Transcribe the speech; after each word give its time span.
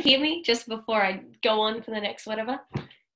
hear 0.00 0.20
me 0.20 0.42
just 0.42 0.68
before 0.68 1.02
I 1.02 1.22
go 1.42 1.60
on 1.60 1.82
for 1.82 1.90
the 1.90 2.00
next 2.00 2.26
whatever? 2.26 2.58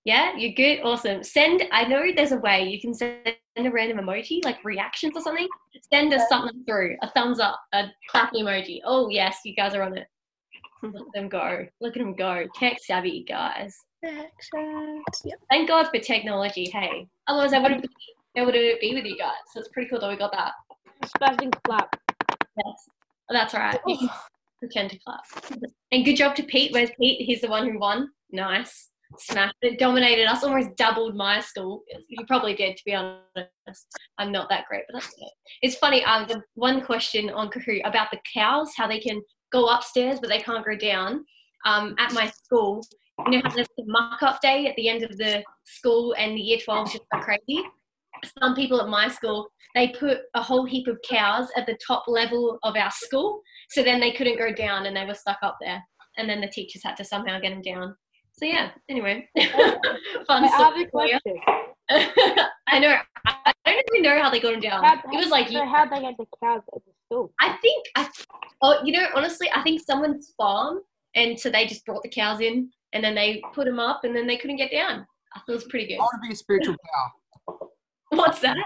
Yeah, 0.05 0.37
you're 0.37 0.53
good. 0.53 0.81
Awesome. 0.83 1.23
Send. 1.23 1.65
I 1.73 1.85
know 1.85 2.05
there's 2.15 2.33
a 2.33 2.37
way 2.37 2.65
you 2.65 2.81
can 2.81 2.93
send 2.93 3.37
a 3.57 3.71
random 3.71 4.05
emoji, 4.05 4.45
like 4.45 4.63
reactions 4.63 5.17
or 5.17 5.23
something. 5.23 5.49
Send 5.93 6.13
us 6.13 6.29
something 6.29 6.63
through. 6.67 6.97
A 7.03 7.11
thumbs 7.11 7.41
up, 7.41 7.59
a 7.73 7.87
clap 8.11 8.33
emoji. 8.35 8.81
Oh 8.85 9.09
yes, 9.09 9.39
you 9.45 9.55
guys 9.55 9.75
are 9.75 9.83
on 9.83 9.97
it. 9.97 10.07
Let 10.83 11.05
them 11.15 11.31
go. 11.31 11.67
Look 11.81 11.97
at 11.97 12.03
them 12.03 12.15
go. 12.15 12.45
Tech 12.55 12.79
savvy 12.85 13.25
guys. 13.27 13.75
Yep. 14.03 15.39
Thank 15.49 15.69
God 15.69 15.89
for 15.89 15.99
technology. 15.99 16.69
Hey, 16.71 17.07
otherwise 17.27 17.55
I 17.55 17.59
wouldn't 17.61 17.81
be 17.81 17.89
able 18.37 18.53
to 18.53 18.77
be 18.83 18.95
with 18.95 19.07
you 19.07 19.17
guys. 19.17 19.33
So 19.55 19.61
it's 19.61 19.71
pretty 19.71 19.89
cool 19.89 20.01
that 20.01 20.11
we 20.11 20.17
got 20.17 20.33
that. 20.33 20.53
Spazzing 21.07 21.55
clap. 21.65 21.99
Yes, 22.31 22.89
oh, 23.31 23.33
that's 23.33 23.55
right. 23.55 23.81
Pretend 24.65 24.91
to 24.93 24.99
clap. 25.01 25.21
And 25.93 26.05
good 26.05 26.17
job 26.17 26.35
to 26.37 26.43
Pete. 26.43 26.73
Where's 26.73 26.91
Pete? 26.99 27.21
He's 27.27 27.43
the 27.43 27.49
one 27.49 27.71
who 27.71 27.79
won. 27.79 28.09
Nice. 28.33 28.91
Smashed 29.19 29.57
it. 29.61 29.79
Dominated 29.79 30.25
us. 30.25 30.43
Almost 30.43 30.75
doubled 30.77 31.15
my 31.15 31.41
school. 31.41 31.83
You 32.09 32.25
probably 32.27 32.55
did, 32.55 32.77
to 32.79 32.83
be 32.87 32.95
honest. 32.95 33.87
I'm 34.17 34.33
not 34.33 34.49
that 34.49 34.65
great, 34.67 34.85
but 34.89 34.95
that's 34.95 35.13
okay. 35.15 35.31
It's 35.61 35.77
funny. 35.77 36.03
Um, 36.05 36.27
the 36.27 36.43
one 36.55 36.81
question 36.81 37.29
on 37.29 37.51
Kahoot 37.51 37.83
about 37.85 38.11
the 38.11 38.19
cows, 38.33 38.71
how 38.75 38.89
they 38.89 39.01
can 39.01 39.21
go 39.53 39.67
upstairs 39.69 40.19
but 40.19 40.31
they 40.31 40.41
can't 40.41 40.65
go 40.65 40.77
down. 40.77 41.27
Um, 41.67 41.95
at 41.99 42.13
my 42.13 42.31
school, 42.31 42.83
you 43.31 43.43
know 43.43 43.51
there's 43.55 43.69
the 43.77 43.85
muck 43.87 44.23
up 44.23 44.41
day 44.41 44.67
at 44.67 44.77
the 44.77 44.89
end 44.89 45.03
of 45.03 45.17
the 45.17 45.43
school 45.65 46.15
and 46.19 46.37
the 46.37 46.41
year 46.41 46.59
12 46.63 46.93
just 46.93 47.05
go 47.13 47.21
crazy? 47.21 47.63
Some 48.41 48.55
people 48.55 48.81
at 48.81 48.89
my 48.89 49.09
school, 49.09 49.49
they 49.75 49.89
put 49.89 50.19
a 50.35 50.43
whole 50.43 50.65
heap 50.65 50.87
of 50.89 50.99
cows 51.09 51.49
at 51.57 51.67
the 51.67 51.77
top 51.87 52.05
level 52.07 52.59
of 52.63 52.77
our 52.77 52.91
school. 52.91 53.43
So 53.71 53.83
then 53.83 54.01
they 54.01 54.13
couldn't 54.13 54.39
go 54.39 54.53
down 54.53 54.87
and 54.87 54.97
they 54.97 55.05
were 55.05 55.15
stuck 55.15 55.39
up 55.43 55.57
there. 55.61 55.83
And 56.17 56.29
then 56.29 56.41
the 56.41 56.49
teachers 56.49 56.83
had 56.85 56.97
to 56.99 57.05
somehow 57.05 57.41
get 57.41 57.51
them 57.51 57.63
down. 57.63 57.97
So 58.33 58.45
yeah, 58.47 58.71
anyway. 58.89 59.29
Fun 59.37 60.45
I 60.45 60.47
have 60.49 60.75
a 60.77 60.87
story 60.87 60.87
question. 60.87 61.37
I 62.69 62.79
know. 62.79 62.97
I 63.27 63.53
don't 63.67 63.85
even 63.95 64.03
know 64.03 64.21
how 64.23 64.31
they 64.31 64.41
got 64.41 64.53
them 64.53 64.61
down. 64.61 64.85
How- 64.85 64.95
It 65.13 65.17
was 65.17 65.29
like 65.31 65.49
So 65.49 65.65
how 65.67 65.85
they 65.87 66.01
get 66.01 66.17
the 66.19 66.27
cows 66.43 66.63
at 66.75 66.83
the 66.85 66.93
school? 67.07 67.33
I 67.41 67.57
think 67.63 67.87
I 67.97 68.09
oh 68.63 68.81
you 68.85 68.93
know 68.93 69.07
honestly 69.15 69.49
I 69.55 69.63
think 69.63 69.83
someone's 69.85 70.33
farm 70.37 70.81
and 71.15 71.39
so 71.39 71.51
they 71.51 71.67
just 71.67 71.85
brought 71.85 72.03
the 72.03 72.09
cows 72.09 72.41
in 72.41 72.71
and 72.93 73.03
then 73.05 73.15
they 73.15 73.43
put 73.55 73.67
them 73.67 73.79
up 73.79 74.05
and 74.05 74.15
then 74.17 74.27
they 74.27 74.37
couldn't 74.37 74.57
get 74.57 74.71
down. 74.73 75.07
I 75.35 75.39
thought 75.41 75.49
it 75.49 75.55
was 75.55 75.65
pretty 75.65 75.87
good. 75.89 75.95
I 75.97 75.99
want 75.99 76.23
to 76.23 76.29
be 76.29 76.33
a 76.33 76.37
spiritual 76.37 76.75
cow. 76.75 77.69
What's 78.11 78.41
that? 78.41 78.57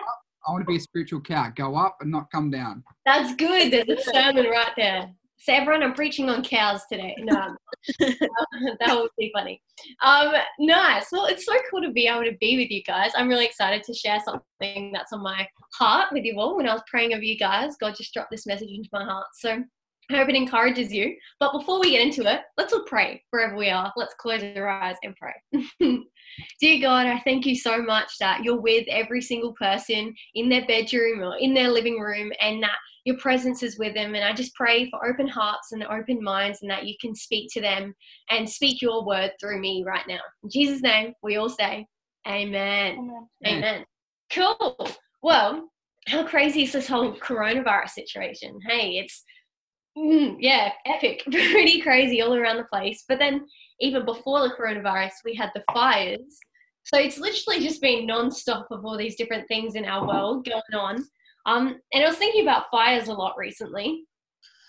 I 0.49 0.53
want 0.53 0.63
to 0.63 0.67
be 0.67 0.77
a 0.77 0.81
spiritual 0.81 1.21
cow. 1.21 1.53
Go 1.55 1.77
up 1.77 1.99
and 2.01 2.11
not 2.11 2.31
come 2.31 2.51
down. 2.51 2.83
That's 3.05 3.35
good. 3.35 3.71
There's 3.71 4.01
a 4.01 4.03
sermon 4.03 4.47
right 4.47 4.73
there. 4.77 5.11
So 5.41 5.53
everyone, 5.53 5.83
I'm 5.83 5.95
preaching 5.95 6.29
on 6.31 6.43
cows 6.43 6.81
today. 6.91 7.15
No, 7.21 7.55
that 8.01 8.91
would 8.91 9.11
be 9.17 9.31
funny. 9.33 9.63
Um, 10.03 10.33
nice. 10.59 11.07
Well, 11.13 11.27
it's 11.27 11.45
so 11.45 11.53
cool 11.71 11.83
to 11.83 11.93
be 11.93 12.09
able 12.09 12.25
to 12.25 12.37
be 12.41 12.57
with 12.57 12.71
you 12.71 12.83
guys. 12.83 13.13
I'm 13.15 13.29
really 13.29 13.45
excited 13.45 13.85
to 13.85 13.95
share 13.95 14.21
something 14.25 14.91
that's 14.93 15.13
on 15.13 15.23
my 15.23 15.47
heart 15.75 16.09
with 16.13 16.25
you 16.25 16.41
all. 16.41 16.57
When 16.57 16.69
I 16.69 16.73
was 16.73 16.83
praying 16.89 17.13
over 17.13 17.23
you 17.23 17.39
guys, 17.39 17.77
God 17.79 17.95
just 17.97 18.13
dropped 18.13 18.33
this 18.33 18.47
message 18.47 18.71
into 18.71 18.89
my 18.93 19.05
heart. 19.05 19.27
So 19.35 19.63
I 20.11 20.17
hope 20.17 20.29
it 20.31 20.37
encourages 20.37 20.93
you. 20.93 21.15
But 21.39 21.53
before 21.53 21.81
we 21.81 21.91
get 21.91 22.07
into 22.07 22.31
it, 22.33 22.41
let's 22.57 22.73
all 22.73 22.85
pray 22.85 23.23
wherever 23.31 23.57
we 23.57 23.69
are. 23.69 23.93
Let's 23.97 24.15
close 24.15 24.43
our 24.43 24.69
eyes 24.69 24.97
and 25.03 25.15
pray. 25.17 25.35
Dear 26.61 26.81
God, 26.81 27.07
I 27.07 27.21
thank 27.21 27.45
you 27.45 27.55
so 27.55 27.83
much 27.83 28.19
that 28.19 28.43
you're 28.43 28.61
with 28.61 28.87
every 28.89 29.21
single 29.21 29.53
person 29.53 30.15
in 30.35 30.49
their 30.49 30.67
bedroom 30.67 31.23
or 31.23 31.37
in 31.39 31.53
their 31.53 31.69
living 31.69 31.99
room 31.99 32.33
and 32.41 32.63
that 32.63 32.77
your 33.05 33.19
presence 33.19 33.63
is 33.63 33.79
with 33.79 33.95
them. 33.95 34.15
And 34.15 34.25
I 34.25 34.33
just 34.33 34.55
pray 34.55 34.89
for 34.89 35.07
open 35.07 35.29
hearts 35.29 35.73
and 35.73 35.85
open 35.85 36.23
minds 36.23 36.61
and 36.63 36.71
that 36.71 36.87
you 36.87 36.95
can 37.01 37.15
speak 37.15 37.51
to 37.53 37.61
them 37.61 37.95
and 38.31 38.49
speak 38.49 38.81
your 38.81 39.05
word 39.05 39.33
through 39.39 39.61
me 39.61 39.85
right 39.87 40.07
now. 40.09 40.21
In 40.43 40.51
Jesus' 40.51 40.83
name, 40.83 41.13
we 41.23 41.37
all 41.37 41.51
say, 41.51 41.87
Amen. 42.27 43.27
Amen. 43.47 43.85
Cool. 44.33 44.91
Well, 45.23 45.69
how 46.07 46.27
crazy 46.27 46.63
is 46.63 46.73
this 46.73 46.89
whole 46.89 47.15
coronavirus 47.15 47.91
situation? 47.91 48.59
Hey, 48.67 48.99
it's 48.99 49.25
mm, 49.99 50.37
yeah, 50.39 50.73
epic, 50.87 51.23
pretty 51.31 51.81
crazy 51.81 52.23
all 52.23 52.35
around 52.35 52.59
the 52.59 52.65
place. 52.65 53.05
But 53.09 53.19
then 53.19 53.47
even 53.81 54.05
before 54.05 54.41
the 54.41 54.55
coronavirus, 54.55 55.13
we 55.25 55.35
had 55.35 55.51
the 55.55 55.65
fires. 55.73 56.39
So 56.85 56.99
it's 56.99 57.19
literally 57.19 57.61
just 57.61 57.83
been 57.83 58.07
non-stop 58.07 58.69
of 58.71 58.85
all 58.85 58.97
these 58.97 59.17
different 59.17 59.47
things 59.49 59.75
in 59.75 59.85
our 59.85 60.07
world 60.07 60.47
going 60.47 60.63
on. 60.75 61.05
Um, 61.47 61.81
and 61.93 62.05
I 62.05 62.09
was 62.09 62.17
thinking 62.17 62.43
about 62.43 62.71
fires 62.71 63.09
a 63.09 63.13
lot 63.13 63.35
recently. 63.37 64.05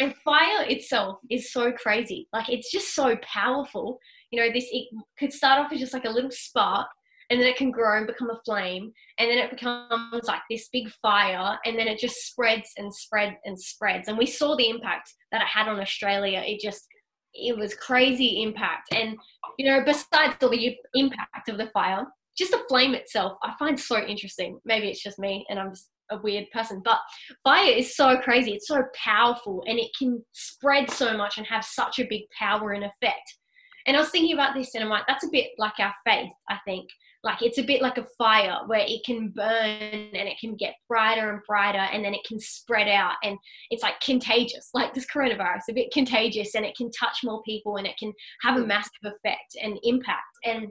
And 0.01 0.15
fire 0.23 0.63
itself 0.63 1.19
is 1.29 1.51
so 1.51 1.73
crazy. 1.73 2.27
Like 2.31 2.49
it's 2.49 2.71
just 2.71 2.95
so 2.95 3.17
powerful. 3.21 3.99
You 4.31 4.39
know, 4.39 4.49
this 4.53 4.67
it 4.71 4.87
could 5.17 5.33
start 5.33 5.59
off 5.59 5.73
as 5.73 5.79
just 5.79 5.93
like 5.93 6.05
a 6.05 6.09
little 6.09 6.31
spark, 6.31 6.87
and 7.29 7.39
then 7.39 7.47
it 7.47 7.57
can 7.57 7.71
grow 7.71 7.97
and 7.97 8.07
become 8.07 8.29
a 8.29 8.39
flame, 8.45 8.91
and 9.17 9.29
then 9.29 9.37
it 9.37 9.51
becomes 9.51 10.25
like 10.25 10.41
this 10.49 10.69
big 10.71 10.89
fire, 11.01 11.57
and 11.65 11.77
then 11.77 11.87
it 11.87 11.99
just 11.99 12.27
spreads 12.27 12.69
and 12.77 12.93
spreads 12.93 13.35
and 13.45 13.59
spreads. 13.59 14.07
And 14.07 14.17
we 14.17 14.25
saw 14.25 14.55
the 14.55 14.69
impact 14.69 15.13
that 15.31 15.41
it 15.41 15.47
had 15.47 15.67
on 15.67 15.79
Australia. 15.79 16.43
It 16.45 16.59
just 16.59 16.87
it 17.33 17.57
was 17.57 17.75
crazy 17.75 18.41
impact. 18.41 18.93
And 18.93 19.15
you 19.57 19.69
know, 19.69 19.83
besides 19.83 20.35
all 20.41 20.49
the 20.49 20.75
impact 20.95 21.49
of 21.49 21.57
the 21.57 21.69
fire, 21.73 22.05
just 22.37 22.51
the 22.51 22.63
flame 22.67 22.95
itself, 22.95 23.37
I 23.43 23.53
find 23.59 23.79
so 23.79 24.03
interesting. 24.03 24.59
Maybe 24.65 24.87
it's 24.87 25.03
just 25.03 25.19
me, 25.19 25.45
and 25.49 25.59
I'm 25.59 25.71
just 25.71 25.89
a 26.11 26.17
weird 26.17 26.45
person, 26.51 26.81
but 26.83 26.97
fire 27.43 27.71
is 27.71 27.95
so 27.95 28.17
crazy. 28.17 28.53
It's 28.53 28.67
so 28.67 28.81
powerful, 28.95 29.63
and 29.67 29.77
it 29.77 29.91
can 29.97 30.23
spread 30.31 30.89
so 30.89 31.15
much 31.15 31.37
and 31.37 31.45
have 31.45 31.63
such 31.63 31.99
a 31.99 32.07
big 32.09 32.23
power 32.37 32.71
and 32.71 32.83
effect. 32.83 33.37
And 33.85 33.95
I 33.95 33.99
was 33.99 34.09
thinking 34.09 34.33
about 34.33 34.55
this, 34.55 34.73
and 34.73 34.83
I'm 34.83 34.89
like, 34.89 35.05
that's 35.07 35.25
a 35.25 35.31
bit 35.31 35.49
like 35.57 35.79
our 35.79 35.93
faith. 36.05 36.31
I 36.49 36.57
think 36.65 36.89
like 37.23 37.41
it's 37.41 37.57
a 37.57 37.63
bit 37.63 37.81
like 37.81 37.97
a 37.97 38.07
fire 38.17 38.59
where 38.67 38.85
it 38.87 39.01
can 39.05 39.29
burn 39.29 39.81
and 39.81 40.27
it 40.27 40.37
can 40.39 40.55
get 40.55 40.75
brighter 40.87 41.31
and 41.31 41.41
brighter 41.45 41.77
and 41.77 42.03
then 42.03 42.13
it 42.13 42.23
can 42.25 42.39
spread 42.39 42.87
out 42.87 43.15
and 43.23 43.37
it's 43.71 43.83
like 43.83 43.99
contagious. 44.01 44.69
Like 44.79 44.93
this 44.93 45.07
coronavirus 45.13 45.69
a 45.69 45.73
bit 45.73 45.91
contagious 45.91 46.55
and 46.55 46.65
it 46.65 46.77
can 46.77 46.89
touch 46.91 47.17
more 47.23 47.41
people 47.43 47.75
and 47.75 47.85
it 47.85 47.97
can 47.99 48.13
have 48.43 48.57
a 48.57 48.65
massive 48.65 48.91
effect 49.03 49.57
and 49.61 49.77
impact. 49.83 50.23
And 50.45 50.69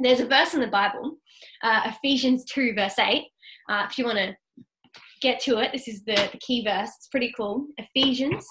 there's 0.00 0.20
a 0.20 0.26
verse 0.26 0.54
in 0.54 0.60
the 0.60 0.66
bible 0.66 1.16
uh, 1.62 1.82
ephesians 1.86 2.44
2 2.46 2.74
verse 2.74 2.98
8 2.98 3.24
uh, 3.70 3.86
if 3.88 3.98
you 3.98 4.04
want 4.04 4.18
to 4.18 4.34
get 5.22 5.40
to 5.40 5.58
it 5.58 5.72
this 5.72 5.88
is 5.88 6.04
the, 6.04 6.14
the 6.32 6.38
key 6.38 6.64
verse 6.64 6.90
it's 6.98 7.08
pretty 7.08 7.32
cool. 7.36 7.66
Ephesians 7.78 8.46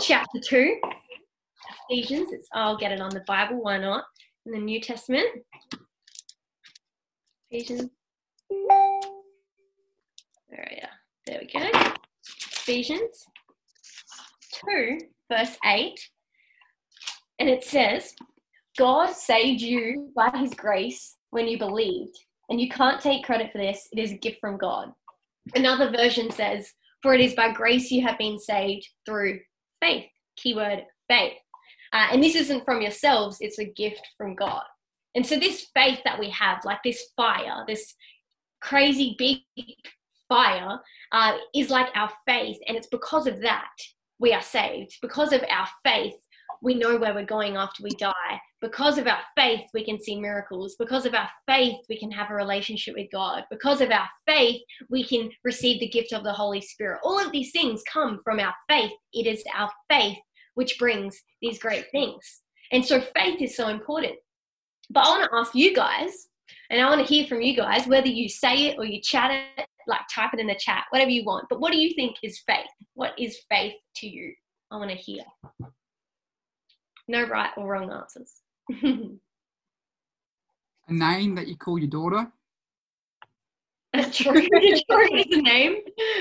chapter 0.00 0.38
2 0.40 0.76
ephesians 1.88 2.32
it's 2.32 2.48
i'll 2.52 2.76
get 2.76 2.92
it 2.92 3.00
on 3.00 3.10
the 3.10 3.22
bible 3.26 3.62
why 3.62 3.78
not? 3.78 4.04
In 4.46 4.52
the 4.52 4.58
new 4.58 4.80
testament 4.80 5.26
Ephesians. 7.54 7.88
There, 10.50 10.68
yeah, 10.72 10.88
there 11.24 11.40
we 11.40 11.46
go. 11.46 11.70
Ephesians 12.26 13.26
2, 14.68 14.98
verse 15.30 15.56
8. 15.64 15.94
And 17.38 17.48
it 17.48 17.62
says, 17.62 18.12
God 18.76 19.14
saved 19.14 19.60
you 19.60 20.10
by 20.16 20.36
his 20.36 20.52
grace 20.54 21.16
when 21.30 21.46
you 21.46 21.56
believed. 21.56 22.18
And 22.48 22.60
you 22.60 22.68
can't 22.68 23.00
take 23.00 23.24
credit 23.24 23.52
for 23.52 23.58
this, 23.58 23.86
it 23.92 24.00
is 24.00 24.10
a 24.10 24.18
gift 24.18 24.38
from 24.40 24.58
God. 24.58 24.88
Another 25.54 25.92
version 25.92 26.32
says, 26.32 26.72
For 27.02 27.14
it 27.14 27.20
is 27.20 27.34
by 27.34 27.52
grace 27.52 27.88
you 27.88 28.02
have 28.04 28.18
been 28.18 28.40
saved 28.40 28.88
through 29.06 29.38
faith. 29.80 30.06
Keyword 30.36 30.82
faith. 31.08 31.34
Uh, 31.92 32.08
and 32.10 32.20
this 32.20 32.34
isn't 32.34 32.64
from 32.64 32.82
yourselves, 32.82 33.36
it's 33.38 33.60
a 33.60 33.64
gift 33.64 34.02
from 34.18 34.34
God. 34.34 34.64
And 35.14 35.26
so, 35.26 35.38
this 35.38 35.66
faith 35.74 36.00
that 36.04 36.18
we 36.18 36.30
have, 36.30 36.64
like 36.64 36.82
this 36.84 37.06
fire, 37.16 37.64
this 37.66 37.94
crazy 38.60 39.14
big 39.18 39.38
fire, 40.28 40.78
uh, 41.12 41.36
is 41.54 41.70
like 41.70 41.88
our 41.94 42.10
faith. 42.26 42.58
And 42.66 42.76
it's 42.76 42.88
because 42.88 43.26
of 43.26 43.40
that 43.42 43.70
we 44.18 44.32
are 44.32 44.42
saved. 44.42 44.96
Because 45.02 45.32
of 45.32 45.42
our 45.50 45.68
faith, 45.84 46.14
we 46.62 46.74
know 46.74 46.96
where 46.96 47.14
we're 47.14 47.26
going 47.26 47.56
after 47.56 47.82
we 47.82 47.90
die. 47.90 48.40
Because 48.60 48.96
of 48.96 49.06
our 49.06 49.20
faith, 49.36 49.68
we 49.74 49.84
can 49.84 50.02
see 50.02 50.18
miracles. 50.18 50.76
Because 50.78 51.04
of 51.04 51.14
our 51.14 51.28
faith, 51.46 51.76
we 51.88 51.98
can 51.98 52.10
have 52.10 52.30
a 52.30 52.34
relationship 52.34 52.94
with 52.96 53.10
God. 53.12 53.44
Because 53.50 53.82
of 53.82 53.90
our 53.90 54.08
faith, 54.26 54.62
we 54.88 55.04
can 55.04 55.30
receive 55.44 55.80
the 55.80 55.88
gift 55.88 56.12
of 56.12 56.24
the 56.24 56.32
Holy 56.32 56.62
Spirit. 56.62 57.00
All 57.04 57.18
of 57.18 57.30
these 57.32 57.52
things 57.52 57.82
come 57.92 58.20
from 58.24 58.40
our 58.40 58.54
faith. 58.68 58.92
It 59.12 59.26
is 59.26 59.44
our 59.54 59.70
faith 59.90 60.16
which 60.54 60.78
brings 60.78 61.20
these 61.42 61.58
great 61.58 61.86
things. 61.90 62.40
And 62.72 62.84
so, 62.84 63.00
faith 63.00 63.42
is 63.42 63.56
so 63.56 63.68
important. 63.68 64.14
But 64.90 65.06
I 65.06 65.08
want 65.10 65.30
to 65.30 65.36
ask 65.36 65.54
you 65.54 65.74
guys, 65.74 66.28
and 66.70 66.80
I 66.80 66.88
want 66.88 67.06
to 67.06 67.12
hear 67.12 67.26
from 67.26 67.40
you 67.40 67.56
guys, 67.56 67.86
whether 67.86 68.08
you 68.08 68.28
say 68.28 68.66
it 68.66 68.78
or 68.78 68.84
you 68.84 69.00
chat 69.00 69.30
it, 69.58 69.66
like 69.86 70.00
type 70.12 70.30
it 70.34 70.40
in 70.40 70.46
the 70.46 70.54
chat, 70.54 70.84
whatever 70.90 71.10
you 71.10 71.24
want. 71.24 71.46
But 71.48 71.60
what 71.60 71.72
do 71.72 71.78
you 71.78 71.94
think 71.94 72.16
is 72.22 72.42
faith? 72.46 72.66
What 72.94 73.12
is 73.18 73.38
faith 73.50 73.74
to 73.96 74.08
you? 74.08 74.32
I 74.70 74.76
want 74.76 74.90
to 74.90 74.96
hear. 74.96 75.22
No 77.08 77.26
right 77.26 77.50
or 77.56 77.66
wrong 77.66 77.92
answers. 77.92 78.32
A 80.88 80.92
name 80.92 81.34
that 81.34 81.48
you 81.48 81.56
call 81.56 81.78
your 81.78 81.88
daughter. 81.88 82.30
True, 84.12 84.32
true 84.48 85.14
is 85.14 85.26
the 85.30 85.42
name. 85.42 85.76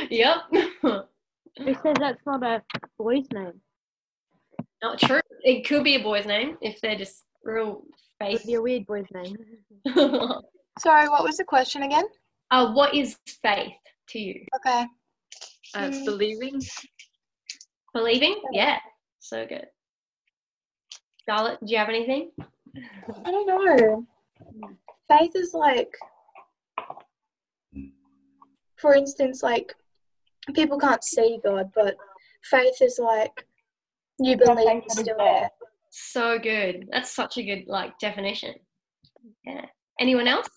Yep. 0.09 0.37
It 1.55 1.77
says 1.83 1.95
that's 1.99 2.19
not 2.25 2.41
a 2.41 2.63
boy's 2.97 3.27
name. 3.31 3.61
Not 4.81 4.97
true. 4.97 5.21
It 5.43 5.67
could 5.67 5.83
be 5.83 5.93
a 5.93 6.01
boy's 6.01 6.25
name 6.25 6.57
if 6.61 6.81
they're 6.81 6.95
just 6.95 7.25
real 7.43 7.83
Would 8.21 8.31
faith. 8.39 8.45
be 8.45 8.53
a 8.55 8.61
weird 8.61 8.85
boy's 8.85 9.05
name. 9.13 9.35
Sorry, 10.79 11.09
what 11.09 11.23
was 11.23 11.37
the 11.37 11.43
question 11.43 11.83
again? 11.83 12.05
Uh, 12.51 12.71
what 12.73 12.93
is 12.93 13.17
faith 13.41 13.73
to 14.09 14.19
you? 14.19 14.45
Okay. 14.55 14.85
Uh, 15.75 15.89
Mm. 15.89 16.05
believing. 16.05 16.61
Believing? 17.93 18.41
Yeah. 18.51 18.77
So 19.19 19.45
good. 19.45 19.67
Charlotte, 21.27 21.59
do 21.65 21.71
you 21.71 21.77
have 21.77 21.89
anything? 21.89 22.31
I 23.25 23.31
don't 23.31 23.47
know. 23.47 24.05
Faith 25.07 25.31
is 25.35 25.53
like, 25.53 25.93
for 28.77 28.93
instance, 28.95 29.41
like 29.43 29.73
people 30.53 30.77
can't 30.79 31.03
see 31.03 31.39
God, 31.43 31.71
but 31.73 31.95
faith 32.43 32.81
is 32.81 32.99
like 33.01 33.45
you 34.19 34.35
believe 34.37 34.67
faith 34.67 34.83
He's 34.83 34.99
still 34.99 35.17
there. 35.17 35.49
So 35.95 36.39
good. 36.39 36.87
That's 36.91 37.11
such 37.11 37.37
a 37.37 37.43
good 37.43 37.65
like 37.67 37.99
definition. 37.99 38.55
Yeah. 39.45 39.65
Anyone 39.99 40.27
else? 40.27 40.49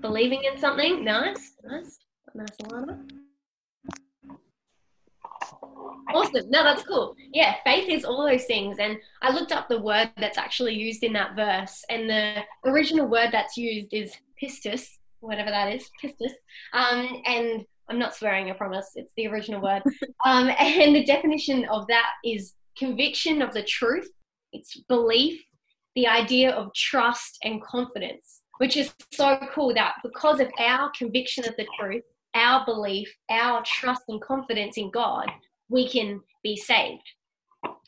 Believing 0.00 0.44
in 0.44 0.60
something? 0.60 1.04
Nice. 1.04 1.54
Nice. 1.64 1.98
Nice 2.36 2.56
Alana. 2.62 3.00
Awesome. 6.14 6.48
No, 6.50 6.62
that's 6.62 6.84
cool. 6.84 7.16
Yeah, 7.32 7.56
faith 7.64 7.88
is 7.88 8.04
all 8.04 8.24
those 8.24 8.44
things. 8.44 8.78
And 8.78 8.98
I 9.20 9.32
looked 9.32 9.50
up 9.50 9.68
the 9.68 9.80
word 9.80 10.12
that's 10.18 10.38
actually 10.38 10.74
used 10.74 11.02
in 11.02 11.14
that 11.14 11.34
verse, 11.34 11.84
and 11.90 12.08
the 12.08 12.44
original 12.64 13.08
word 13.08 13.30
that's 13.32 13.56
used 13.56 13.92
is 13.92 14.14
pistis, 14.40 14.86
whatever 15.18 15.50
that 15.50 15.74
is, 15.74 15.90
pistis. 16.00 16.30
Um, 16.72 17.22
and 17.26 17.66
I'm 17.88 17.98
not 17.98 18.14
swearing, 18.14 18.50
I 18.50 18.54
promise. 18.54 18.90
It's 18.94 19.12
the 19.16 19.26
original 19.28 19.60
word. 19.60 19.82
Um, 20.24 20.50
and 20.58 20.96
the 20.96 21.04
definition 21.04 21.66
of 21.66 21.86
that 21.86 22.10
is 22.24 22.54
conviction 22.76 23.42
of 23.42 23.52
the 23.52 23.62
truth, 23.62 24.10
it's 24.52 24.76
belief, 24.88 25.40
the 25.94 26.08
idea 26.08 26.50
of 26.50 26.74
trust 26.74 27.38
and 27.44 27.62
confidence, 27.62 28.42
which 28.58 28.76
is 28.76 28.92
so 29.12 29.38
cool 29.52 29.72
that 29.74 29.94
because 30.02 30.40
of 30.40 30.48
our 30.58 30.90
conviction 30.98 31.46
of 31.46 31.54
the 31.56 31.66
truth, 31.78 32.02
our 32.34 32.64
belief, 32.64 33.12
our 33.30 33.62
trust 33.64 34.02
and 34.08 34.20
confidence 34.20 34.76
in 34.76 34.90
God, 34.90 35.30
we 35.68 35.88
can 35.88 36.20
be 36.42 36.56
saved. 36.56 37.02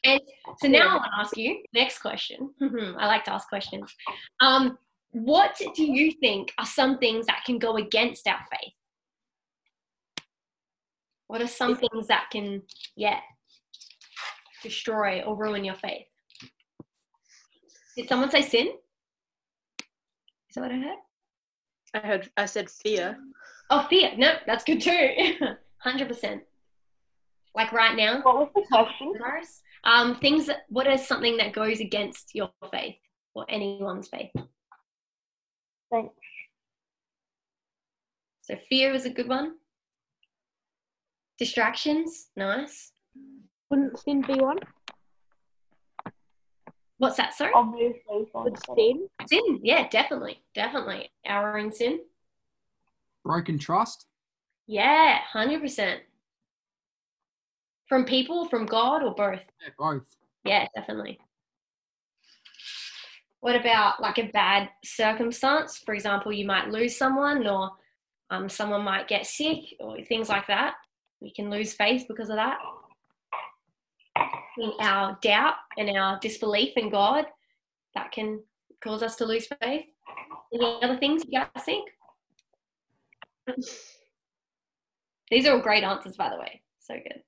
And 0.04 0.20
so 0.58 0.68
now 0.68 0.88
I 0.88 0.94
want 0.94 1.04
to 1.04 1.20
ask 1.20 1.36
you 1.36 1.62
next 1.74 1.98
question. 1.98 2.54
I 2.60 3.06
like 3.06 3.24
to 3.24 3.32
ask 3.32 3.48
questions. 3.48 3.94
Um, 4.40 4.78
what 5.10 5.60
do 5.74 5.84
you 5.84 6.12
think 6.12 6.52
are 6.58 6.66
some 6.66 6.98
things 6.98 7.26
that 7.26 7.42
can 7.44 7.58
go 7.58 7.76
against 7.76 8.26
our 8.26 8.40
faith? 8.50 8.72
What 11.28 11.42
are 11.42 11.46
some 11.46 11.76
things 11.76 12.06
that 12.08 12.28
can, 12.32 12.62
yeah, 12.96 13.20
destroy 14.62 15.22
or 15.22 15.36
ruin 15.36 15.64
your 15.64 15.74
faith? 15.74 16.06
Did 17.96 18.08
someone 18.08 18.30
say 18.30 18.42
sin? 18.42 18.68
Is 20.48 20.54
that 20.54 20.62
what 20.62 20.72
I 20.72 20.76
heard? 20.78 20.98
I 21.94 21.98
heard. 22.06 22.30
I 22.36 22.46
said 22.46 22.70
fear. 22.70 23.16
Oh, 23.70 23.86
fear. 23.90 24.12
No, 24.16 24.34
that's 24.46 24.64
good 24.64 24.80
too. 24.80 25.34
Hundred 25.78 26.08
percent. 26.08 26.42
Like 27.54 27.72
right 27.72 27.96
now, 27.96 28.20
What 28.22 28.36
was 28.36 28.48
the 28.54 28.62
question? 28.70 29.12
virus. 29.18 29.62
Um, 29.84 30.14
things 30.16 30.46
that. 30.46 30.58
What 30.68 30.86
is 30.86 31.06
something 31.06 31.36
that 31.38 31.52
goes 31.52 31.80
against 31.80 32.34
your 32.34 32.50
faith 32.70 32.96
or 33.34 33.44
anyone's 33.48 34.08
faith? 34.08 34.30
Thanks. 35.90 36.14
So 38.42 38.56
fear 38.68 38.94
is 38.94 39.04
a 39.06 39.10
good 39.10 39.28
one. 39.28 39.56
Distractions, 41.38 42.28
nice. 42.36 42.92
Wouldn't 43.70 43.98
sin 43.98 44.22
be 44.22 44.34
one? 44.34 44.58
What's 46.98 47.16
that? 47.16 47.32
Sorry. 47.34 47.52
Obviously. 47.54 48.26
Would 48.34 48.58
sin? 48.76 49.08
Sin. 49.26 49.60
Yeah, 49.62 49.88
definitely, 49.88 50.42
definitely. 50.54 51.10
Our 51.24 51.58
own 51.58 51.72
sin. 51.72 52.00
Broken 53.24 53.58
trust. 53.58 54.06
Yeah, 54.66 55.18
hundred 55.32 55.60
percent. 55.60 56.00
From 57.88 58.04
people, 58.04 58.48
from 58.48 58.66
God, 58.66 59.02
or 59.04 59.14
both. 59.14 59.40
Yeah, 59.62 59.68
both. 59.78 60.16
Yeah, 60.44 60.66
definitely. 60.74 61.20
What 63.40 63.54
about 63.54 64.02
like 64.02 64.18
a 64.18 64.30
bad 64.32 64.70
circumstance? 64.84 65.78
For 65.78 65.94
example, 65.94 66.32
you 66.32 66.46
might 66.46 66.68
lose 66.68 66.98
someone, 66.98 67.46
or 67.46 67.70
um, 68.30 68.48
someone 68.48 68.82
might 68.82 69.06
get 69.06 69.24
sick, 69.24 69.76
or 69.78 70.02
things 70.02 70.28
like 70.28 70.48
that. 70.48 70.74
We 71.20 71.32
can 71.32 71.50
lose 71.50 71.72
faith 71.74 72.06
because 72.08 72.30
of 72.30 72.36
that. 72.36 72.58
In 74.58 74.72
our 74.80 75.18
doubt 75.22 75.54
and 75.76 75.96
our 75.96 76.18
disbelief 76.20 76.76
in 76.76 76.90
God, 76.90 77.26
that 77.94 78.12
can 78.12 78.40
cause 78.82 79.02
us 79.02 79.16
to 79.16 79.24
lose 79.24 79.46
faith. 79.46 79.86
Any 80.52 80.78
other 80.82 80.96
things 80.96 81.22
you 81.26 81.38
guys 81.38 81.64
think? 81.64 81.88
These 85.30 85.46
are 85.46 85.52
all 85.52 85.60
great 85.60 85.84
answers, 85.84 86.16
by 86.16 86.30
the 86.30 86.38
way. 86.38 86.62
So 86.80 86.94
good. 86.94 87.22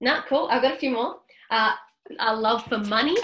No, 0.00 0.20
cool. 0.28 0.48
I've 0.50 0.62
got 0.62 0.74
a 0.74 0.78
few 0.78 0.90
more. 0.90 1.16
Uh, 1.50 1.72
a 2.20 2.34
love 2.34 2.64
for 2.64 2.78
money. 2.78 3.16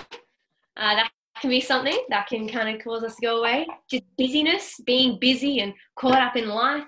Uh, 0.76 0.94
that 0.94 1.10
can 1.40 1.50
be 1.50 1.60
something 1.60 1.98
that 2.08 2.26
can 2.26 2.48
kind 2.48 2.74
of 2.74 2.82
cause 2.82 3.02
us 3.02 3.16
to 3.16 3.22
go 3.22 3.38
away. 3.38 3.66
Just 3.90 4.04
busyness, 4.16 4.80
being 4.84 5.18
busy 5.18 5.60
and 5.60 5.74
caught 5.96 6.20
up 6.20 6.36
in 6.36 6.48
life. 6.48 6.84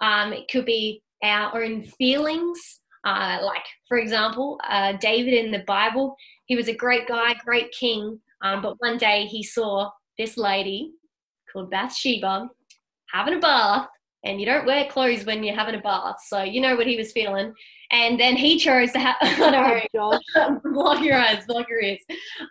Um, 0.00 0.32
it 0.32 0.48
could 0.50 0.64
be 0.64 1.02
our 1.22 1.62
own 1.62 1.82
feelings. 1.82 2.80
Uh, 3.04 3.38
like, 3.42 3.64
for 3.88 3.98
example, 3.98 4.60
uh, 4.68 4.92
David 5.00 5.34
in 5.34 5.50
the 5.50 5.64
Bible, 5.66 6.16
he 6.46 6.56
was 6.56 6.68
a 6.68 6.74
great 6.74 7.06
guy, 7.06 7.34
great 7.44 7.70
king. 7.72 8.20
Um, 8.42 8.62
but 8.62 8.76
one 8.80 8.98
day 8.98 9.26
he 9.26 9.42
saw 9.42 9.90
this 10.18 10.36
lady 10.36 10.92
called 11.52 11.70
Bathsheba 11.70 12.48
having 13.12 13.34
a 13.34 13.38
bath, 13.38 13.88
and 14.24 14.40
you 14.40 14.46
don't 14.46 14.66
wear 14.66 14.88
clothes 14.88 15.24
when 15.24 15.42
you're 15.42 15.54
having 15.54 15.76
a 15.76 15.80
bath, 15.80 16.16
so 16.26 16.42
you 16.42 16.60
know 16.60 16.76
what 16.76 16.86
he 16.86 16.96
was 16.96 17.12
feeling. 17.12 17.52
And 17.90 18.20
then 18.20 18.36
he 18.36 18.58
chose 18.58 18.92
to 18.92 18.98
have, 18.98 19.16
I 19.22 19.50
know, 19.50 19.80
Josh. 19.94 20.60
block 20.64 21.02
your 21.02 21.16
eyes, 21.16 21.44
block 21.46 21.68
your 21.68 21.80
ears. 21.80 22.00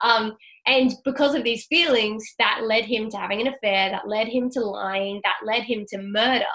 Um, 0.02 0.36
and 0.66 0.94
because 1.06 1.36
of 1.36 1.44
these 1.44 1.66
feelings, 1.68 2.24
that 2.40 2.62
led 2.64 2.86
him 2.86 3.10
to 3.12 3.18
having 3.18 3.42
an 3.42 3.48
affair, 3.48 3.90
that 3.90 4.08
led 4.08 4.28
him 4.28 4.50
to 4.52 4.62
lying, 4.62 5.22
that 5.24 5.38
led 5.46 5.64
him 5.64 5.86
to 5.90 6.02
murder. 6.02 6.46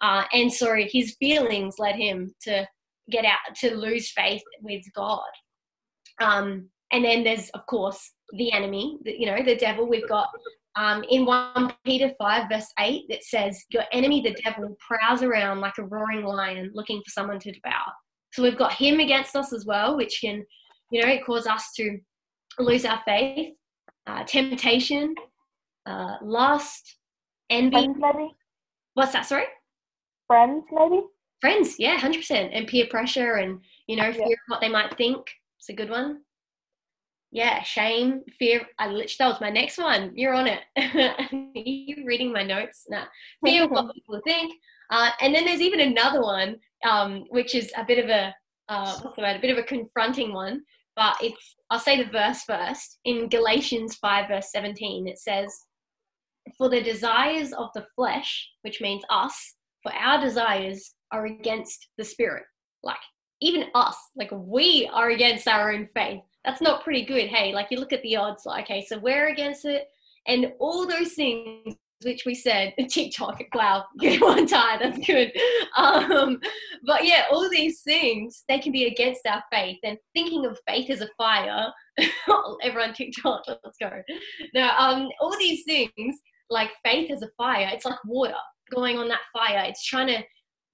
Uh, 0.00 0.24
and 0.32 0.52
so 0.52 0.74
his 0.76 1.16
feelings 1.18 1.76
led 1.78 1.96
him 1.96 2.32
to 2.42 2.66
get 3.10 3.24
out, 3.24 3.54
to 3.56 3.74
lose 3.74 4.10
faith 4.12 4.42
with 4.62 4.82
God. 4.94 5.20
Um, 6.20 6.68
and 6.92 7.04
then 7.04 7.24
there's, 7.24 7.50
of 7.50 7.66
course, 7.66 8.12
the 8.32 8.52
enemy, 8.52 8.98
the, 9.04 9.18
you 9.18 9.26
know, 9.26 9.42
the 9.44 9.56
devil. 9.56 9.88
We've 9.88 10.08
got 10.08 10.28
um, 10.76 11.04
in 11.08 11.24
1 11.24 11.74
Peter 11.84 12.12
5, 12.18 12.48
verse 12.48 12.72
8, 12.78 13.06
that 13.08 13.24
says, 13.24 13.64
Your 13.70 13.84
enemy, 13.92 14.22
the 14.22 14.36
devil, 14.44 14.76
prowls 14.86 15.22
around 15.22 15.60
like 15.60 15.76
a 15.78 15.84
roaring 15.84 16.24
lion 16.24 16.70
looking 16.74 16.98
for 16.98 17.10
someone 17.10 17.40
to 17.40 17.52
devour. 17.52 17.92
So 18.32 18.42
we've 18.42 18.58
got 18.58 18.72
him 18.72 19.00
against 19.00 19.34
us 19.34 19.52
as 19.52 19.66
well, 19.66 19.96
which 19.96 20.20
can, 20.20 20.44
you 20.90 21.04
know, 21.04 21.18
cause 21.24 21.46
us 21.46 21.72
to 21.76 21.98
lose 22.58 22.84
our 22.84 23.00
faith, 23.04 23.54
uh, 24.06 24.24
temptation, 24.24 25.14
uh, 25.86 26.16
lust, 26.22 26.96
envy. 27.50 27.88
What's 28.94 29.12
that? 29.12 29.26
Sorry? 29.26 29.44
Friends, 30.28 30.64
maybe? 30.70 31.02
Friends, 31.40 31.76
yeah, 31.78 31.98
100%. 31.98 32.50
And 32.52 32.68
peer 32.68 32.86
pressure 32.88 33.34
and, 33.34 33.60
you 33.88 33.96
know, 33.96 34.12
fear 34.12 34.20
Yeah. 34.28 34.32
of 34.34 34.38
what 34.46 34.60
they 34.60 34.68
might 34.68 34.96
think. 34.96 35.26
It's 35.58 35.68
a 35.68 35.72
good 35.72 35.90
one. 35.90 36.20
Yeah, 37.30 37.62
shame, 37.62 38.22
fear. 38.38 38.66
I 38.78 38.86
literally, 38.86 39.10
that 39.18 39.28
was 39.28 39.40
my 39.40 39.50
next 39.50 39.76
one. 39.78 40.12
You're 40.14 40.34
on 40.34 40.46
it. 40.46 40.60
Are 40.76 41.28
you 41.54 42.04
reading 42.06 42.32
my 42.32 42.42
notes? 42.42 42.86
Nah. 42.88 43.04
Fear 43.44 43.64
of 43.64 43.70
what 43.70 43.92
people 43.94 44.20
think. 44.24 44.52
Uh, 44.90 45.10
and 45.20 45.34
then 45.34 45.44
there's 45.44 45.60
even 45.60 45.80
another 45.80 46.22
one, 46.22 46.56
um, 46.88 47.24
which 47.30 47.54
is 47.54 47.70
a 47.76 47.84
bit 47.84 48.02
of 48.02 48.08
a, 48.10 48.34
uh, 48.68 48.98
what's 49.00 49.16
the 49.16 49.22
word? 49.22 49.36
A 49.36 49.40
bit 49.40 49.50
of 49.50 49.58
a 49.58 49.62
confronting 49.62 50.32
one. 50.32 50.62
But 50.96 51.16
it's, 51.22 51.56
I'll 51.70 51.78
say 51.78 52.02
the 52.02 52.10
verse 52.10 52.42
first. 52.42 52.98
In 53.04 53.28
Galatians 53.28 53.96
5, 53.96 54.28
verse 54.28 54.50
17, 54.50 55.06
it 55.06 55.18
says, 55.18 55.54
For 56.56 56.68
the 56.68 56.82
desires 56.82 57.52
of 57.52 57.68
the 57.74 57.86
flesh, 57.94 58.48
which 58.62 58.80
means 58.80 59.04
us, 59.10 59.54
for 59.82 59.92
our 59.92 60.20
desires 60.20 60.94
are 61.12 61.26
against 61.26 61.88
the 61.98 62.04
spirit. 62.04 62.44
Like, 62.82 62.98
even 63.40 63.66
us, 63.74 63.96
like, 64.16 64.30
we 64.32 64.88
are 64.92 65.10
against 65.10 65.48
our 65.48 65.72
own 65.72 65.86
faith. 65.94 66.22
That's 66.44 66.60
not 66.60 66.84
pretty 66.84 67.04
good. 67.04 67.28
Hey, 67.28 67.52
like, 67.52 67.68
you 67.70 67.78
look 67.78 67.92
at 67.92 68.02
the 68.02 68.16
odds, 68.16 68.46
like, 68.46 68.64
okay, 68.64 68.84
so 68.86 68.98
we're 68.98 69.28
against 69.28 69.64
it. 69.64 69.88
And 70.26 70.52
all 70.58 70.86
those 70.86 71.12
things 71.12 71.76
which 72.04 72.24
we 72.24 72.34
said 72.34 72.74
TikTok, 72.88 73.42
wow, 73.54 73.84
good 73.98 74.20
one 74.20 74.46
tie, 74.46 74.78
that's 74.78 75.04
good. 75.06 75.32
Um, 75.76 76.40
but 76.84 77.04
yeah, 77.04 77.24
all 77.30 77.48
these 77.50 77.82
things 77.82 78.44
they 78.48 78.58
can 78.58 78.72
be 78.72 78.86
against 78.86 79.26
our 79.26 79.42
faith. 79.52 79.78
And 79.82 79.98
thinking 80.14 80.46
of 80.46 80.58
faith 80.66 80.90
as 80.90 81.00
a 81.00 81.08
fire, 81.16 81.72
everyone 82.62 82.94
TikTok, 82.94 83.42
let's 83.48 83.78
go. 83.80 83.90
Now, 84.54 84.78
um, 84.78 85.08
all 85.20 85.36
these 85.38 85.64
things 85.64 86.18
like 86.50 86.70
faith 86.84 87.10
as 87.10 87.22
a 87.22 87.30
fire, 87.36 87.70
it's 87.72 87.84
like 87.84 87.98
water 88.04 88.34
going 88.70 88.98
on 88.98 89.08
that 89.08 89.20
fire. 89.32 89.64
It's 89.66 89.84
trying 89.84 90.08
to 90.08 90.22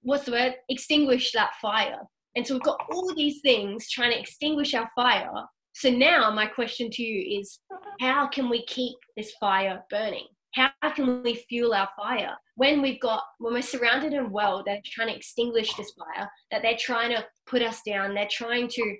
what's 0.01 0.25
the 0.25 0.31
word? 0.31 0.55
Extinguish 0.69 1.31
that 1.33 1.51
fire. 1.61 1.99
And 2.35 2.45
so 2.45 2.55
we've 2.55 2.63
got 2.63 2.85
all 2.91 3.13
these 3.15 3.41
things 3.41 3.89
trying 3.89 4.11
to 4.11 4.19
extinguish 4.19 4.73
our 4.73 4.89
fire. 4.95 5.31
So 5.73 5.89
now 5.89 6.31
my 6.31 6.45
question 6.45 6.89
to 6.91 7.03
you 7.03 7.39
is 7.39 7.59
how 7.99 8.27
can 8.27 8.49
we 8.49 8.65
keep 8.65 8.95
this 9.17 9.33
fire 9.39 9.83
burning? 9.89 10.27
How 10.53 10.71
can 10.95 11.21
we 11.21 11.35
fuel 11.49 11.73
our 11.73 11.89
fire 11.97 12.33
when 12.55 12.81
we've 12.81 13.01
got 13.01 13.23
when 13.39 13.53
we're 13.53 13.61
surrounded 13.61 14.13
in 14.13 14.25
a 14.25 14.29
world 14.29 14.63
that's 14.65 14.89
trying 14.89 15.09
to 15.09 15.15
extinguish 15.15 15.73
this 15.73 15.91
fire, 15.91 16.29
that 16.51 16.61
they're 16.61 16.77
trying 16.79 17.11
to 17.11 17.25
put 17.45 17.61
us 17.61 17.81
down, 17.85 18.13
they're 18.15 18.29
trying 18.31 18.69
to 18.69 18.95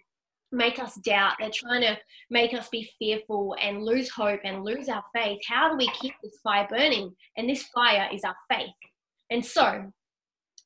make 0.55 0.79
us 0.79 0.95
doubt, 0.95 1.33
they're 1.39 1.49
trying 1.53 1.81
to 1.81 1.97
make 2.29 2.53
us 2.53 2.69
be 2.69 2.89
fearful 2.97 3.55
and 3.61 3.83
lose 3.83 4.09
hope 4.09 4.39
and 4.43 4.63
lose 4.63 4.89
our 4.89 5.03
faith. 5.13 5.39
How 5.47 5.69
do 5.69 5.77
we 5.77 5.89
keep 5.99 6.13
this 6.23 6.39
fire 6.43 6.67
burning? 6.69 7.13
And 7.37 7.49
this 7.49 7.63
fire 7.75 8.09
is 8.13 8.23
our 8.23 8.35
faith. 8.49 8.69
And 9.29 9.45
so 9.45 9.91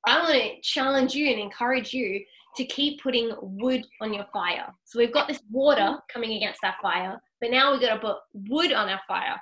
I 0.06 0.20
want 0.20 0.34
to 0.34 0.62
challenge 0.62 1.14
you 1.14 1.30
and 1.30 1.40
encourage 1.40 1.94
you 1.94 2.24
to 2.56 2.66
keep 2.66 3.02
putting 3.02 3.32
wood 3.42 3.86
on 4.02 4.14
your 4.14 4.26
fire. 4.34 4.74
So 4.86 5.00
we've 5.00 5.14
got 5.14 5.28
this 5.28 5.42
water 5.52 5.98
coming 6.12 6.34
against 6.34 6.60
that 6.62 6.78
fire, 6.82 7.20
but 7.42 7.52
now 7.52 7.72
we've 7.72 7.82
got 7.82 7.96
to 7.96 8.00
put 8.00 8.18
wood 8.34 8.74
on 8.74 8.90
our 8.90 9.02
fire. 9.08 9.40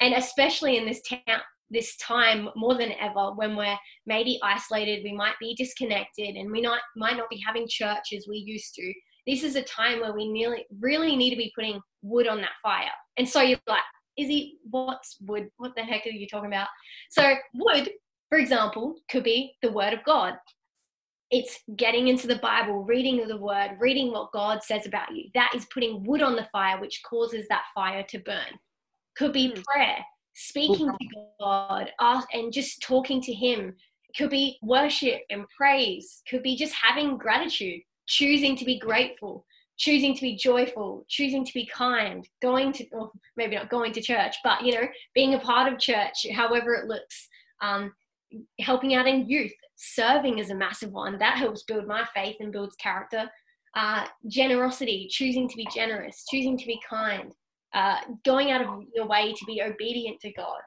And 0.00 0.14
especially 0.14 0.76
in 0.76 0.86
this 0.86 1.02
town, 1.02 1.40
this 1.70 1.96
time 1.96 2.48
more 2.56 2.74
than 2.76 2.92
ever 3.00 3.32
when 3.32 3.56
we're 3.56 3.78
maybe 4.06 4.40
isolated, 4.42 5.04
we 5.04 5.12
might 5.12 5.38
be 5.40 5.54
disconnected 5.54 6.36
and 6.36 6.50
we 6.50 6.60
not, 6.60 6.80
might 6.96 7.16
not 7.16 7.30
be 7.30 7.42
having 7.46 7.66
church 7.68 8.12
as 8.14 8.26
we 8.28 8.38
used 8.38 8.74
to. 8.74 8.92
This 9.26 9.42
is 9.42 9.56
a 9.56 9.62
time 9.62 10.00
where 10.00 10.12
we 10.12 10.30
nearly, 10.30 10.66
really 10.80 11.16
need 11.16 11.30
to 11.30 11.36
be 11.36 11.52
putting 11.54 11.80
wood 12.02 12.26
on 12.26 12.40
that 12.40 12.50
fire. 12.62 12.90
And 13.16 13.28
so 13.28 13.40
you're 13.40 13.58
like, 13.66 13.82
Izzy, 14.16 14.58
what's 14.70 15.16
wood? 15.20 15.50
What 15.56 15.74
the 15.76 15.82
heck 15.82 16.06
are 16.06 16.10
you 16.10 16.26
talking 16.26 16.50
about? 16.50 16.68
So 17.10 17.34
wood, 17.54 17.90
for 18.28 18.38
example, 18.38 18.96
could 19.10 19.24
be 19.24 19.54
the 19.62 19.72
word 19.72 19.92
of 19.92 20.04
God 20.04 20.34
it's 21.30 21.60
getting 21.76 22.08
into 22.08 22.26
the 22.26 22.36
Bible, 22.36 22.82
reading 22.82 23.26
the 23.26 23.36
word, 23.36 23.76
reading 23.78 24.10
what 24.10 24.32
God 24.32 24.62
says 24.62 24.86
about 24.86 25.14
you. 25.14 25.30
That 25.34 25.52
is 25.54 25.64
putting 25.66 26.02
wood 26.04 26.22
on 26.22 26.34
the 26.34 26.48
fire, 26.50 26.80
which 26.80 27.02
causes 27.08 27.46
that 27.48 27.62
fire 27.74 28.02
to 28.08 28.18
burn. 28.18 28.58
Could 29.16 29.32
be 29.32 29.52
Mm. 29.52 29.64
prayer, 29.64 30.04
speaking 30.34 30.88
to 30.88 31.32
God, 31.38 31.92
ask, 32.00 32.26
and 32.34 32.52
just 32.52 32.82
talking 32.82 33.20
to 33.22 33.32
Him. 33.32 33.76
Could 34.16 34.30
be 34.30 34.58
worship 34.60 35.22
and 35.30 35.48
praise. 35.56 36.22
Could 36.28 36.42
be 36.42 36.56
just 36.56 36.74
having 36.74 37.16
gratitude, 37.16 37.82
choosing 38.10 38.56
to 38.56 38.64
be 38.64 38.78
grateful, 38.78 39.46
choosing 39.78 40.14
to 40.14 40.20
be 40.20 40.36
joyful, 40.36 41.06
choosing 41.08 41.44
to 41.44 41.54
be 41.54 41.64
kind, 41.66 42.28
going 42.42 42.72
to, 42.72 42.84
or 42.90 43.10
maybe 43.36 43.54
not 43.54 43.70
going 43.70 43.92
to 43.92 44.02
church, 44.02 44.34
but 44.44 44.62
you 44.62 44.74
know, 44.74 44.86
being 45.14 45.34
a 45.34 45.38
part 45.38 45.72
of 45.72 45.78
church, 45.78 46.26
however 46.34 46.74
it 46.74 46.86
looks. 46.86 47.28
Um, 47.62 47.92
helping 48.60 48.94
out 48.94 49.06
in 49.06 49.28
youth, 49.28 49.52
serving 49.76 50.38
is 50.38 50.50
a 50.50 50.54
massive 50.54 50.90
one. 50.90 51.18
That 51.18 51.38
helps 51.38 51.62
build 51.62 51.86
my 51.86 52.04
faith 52.14 52.36
and 52.40 52.52
builds 52.52 52.76
character. 52.76 53.30
Uh, 53.76 54.06
generosity, 54.26 55.06
choosing 55.08 55.48
to 55.48 55.56
be 55.56 55.66
generous, 55.72 56.24
choosing 56.28 56.58
to 56.58 56.66
be 56.66 56.80
kind, 56.88 57.32
uh, 57.72 57.98
going 58.24 58.50
out 58.50 58.62
of 58.62 58.84
your 58.94 59.06
way 59.06 59.32
to 59.32 59.44
be 59.46 59.62
obedient 59.62 60.20
to 60.20 60.32
God, 60.32 60.60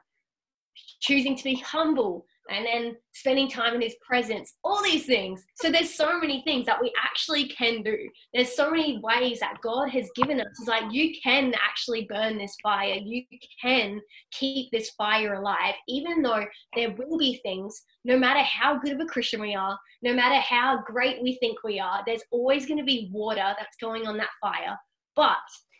choosing 1.00 1.36
to 1.36 1.44
be 1.44 1.56
humble, 1.56 2.24
and 2.50 2.66
then 2.66 2.96
spending 3.12 3.48
time 3.48 3.74
in 3.74 3.80
His 3.80 3.96
presence. 4.06 4.54
All 4.64 4.82
these 4.82 5.06
things. 5.06 5.44
So 5.56 5.70
there's 5.70 5.94
so 5.94 6.18
many 6.18 6.42
things 6.42 6.66
that 6.66 6.80
we 6.80 6.92
actually 7.02 7.48
can 7.48 7.82
do. 7.82 7.96
There's 8.32 8.54
so 8.54 8.70
many 8.70 9.00
ways 9.02 9.40
that 9.40 9.60
God 9.62 9.88
has 9.90 10.08
given 10.16 10.40
us. 10.40 10.46
It's 10.58 10.68
like 10.68 10.92
you 10.92 11.14
can 11.22 11.54
actually 11.54 12.06
burn 12.08 12.38
this 12.38 12.56
fire. 12.62 12.94
You 12.94 13.22
can 13.62 14.00
keep 14.32 14.70
this 14.70 14.90
fire 14.90 15.34
alive, 15.34 15.74
even 15.88 16.22
though 16.22 16.44
there 16.74 16.94
will 16.98 17.18
be 17.18 17.40
things, 17.42 17.82
no 18.04 18.18
matter 18.18 18.40
how 18.40 18.78
good 18.78 18.92
of 18.92 19.00
a 19.00 19.06
Christian 19.06 19.40
we 19.40 19.54
are, 19.54 19.78
no 20.02 20.12
matter 20.12 20.40
how 20.40 20.82
great 20.86 21.22
we 21.22 21.36
think 21.36 21.62
we 21.64 21.80
are, 21.80 22.02
there's 22.06 22.22
always 22.30 22.66
going 22.66 22.78
to 22.78 22.84
be 22.84 23.10
water 23.12 23.54
that's 23.58 23.76
going 23.80 24.06
on 24.06 24.16
that 24.18 24.28
fire. 24.40 24.78
But 25.16 25.36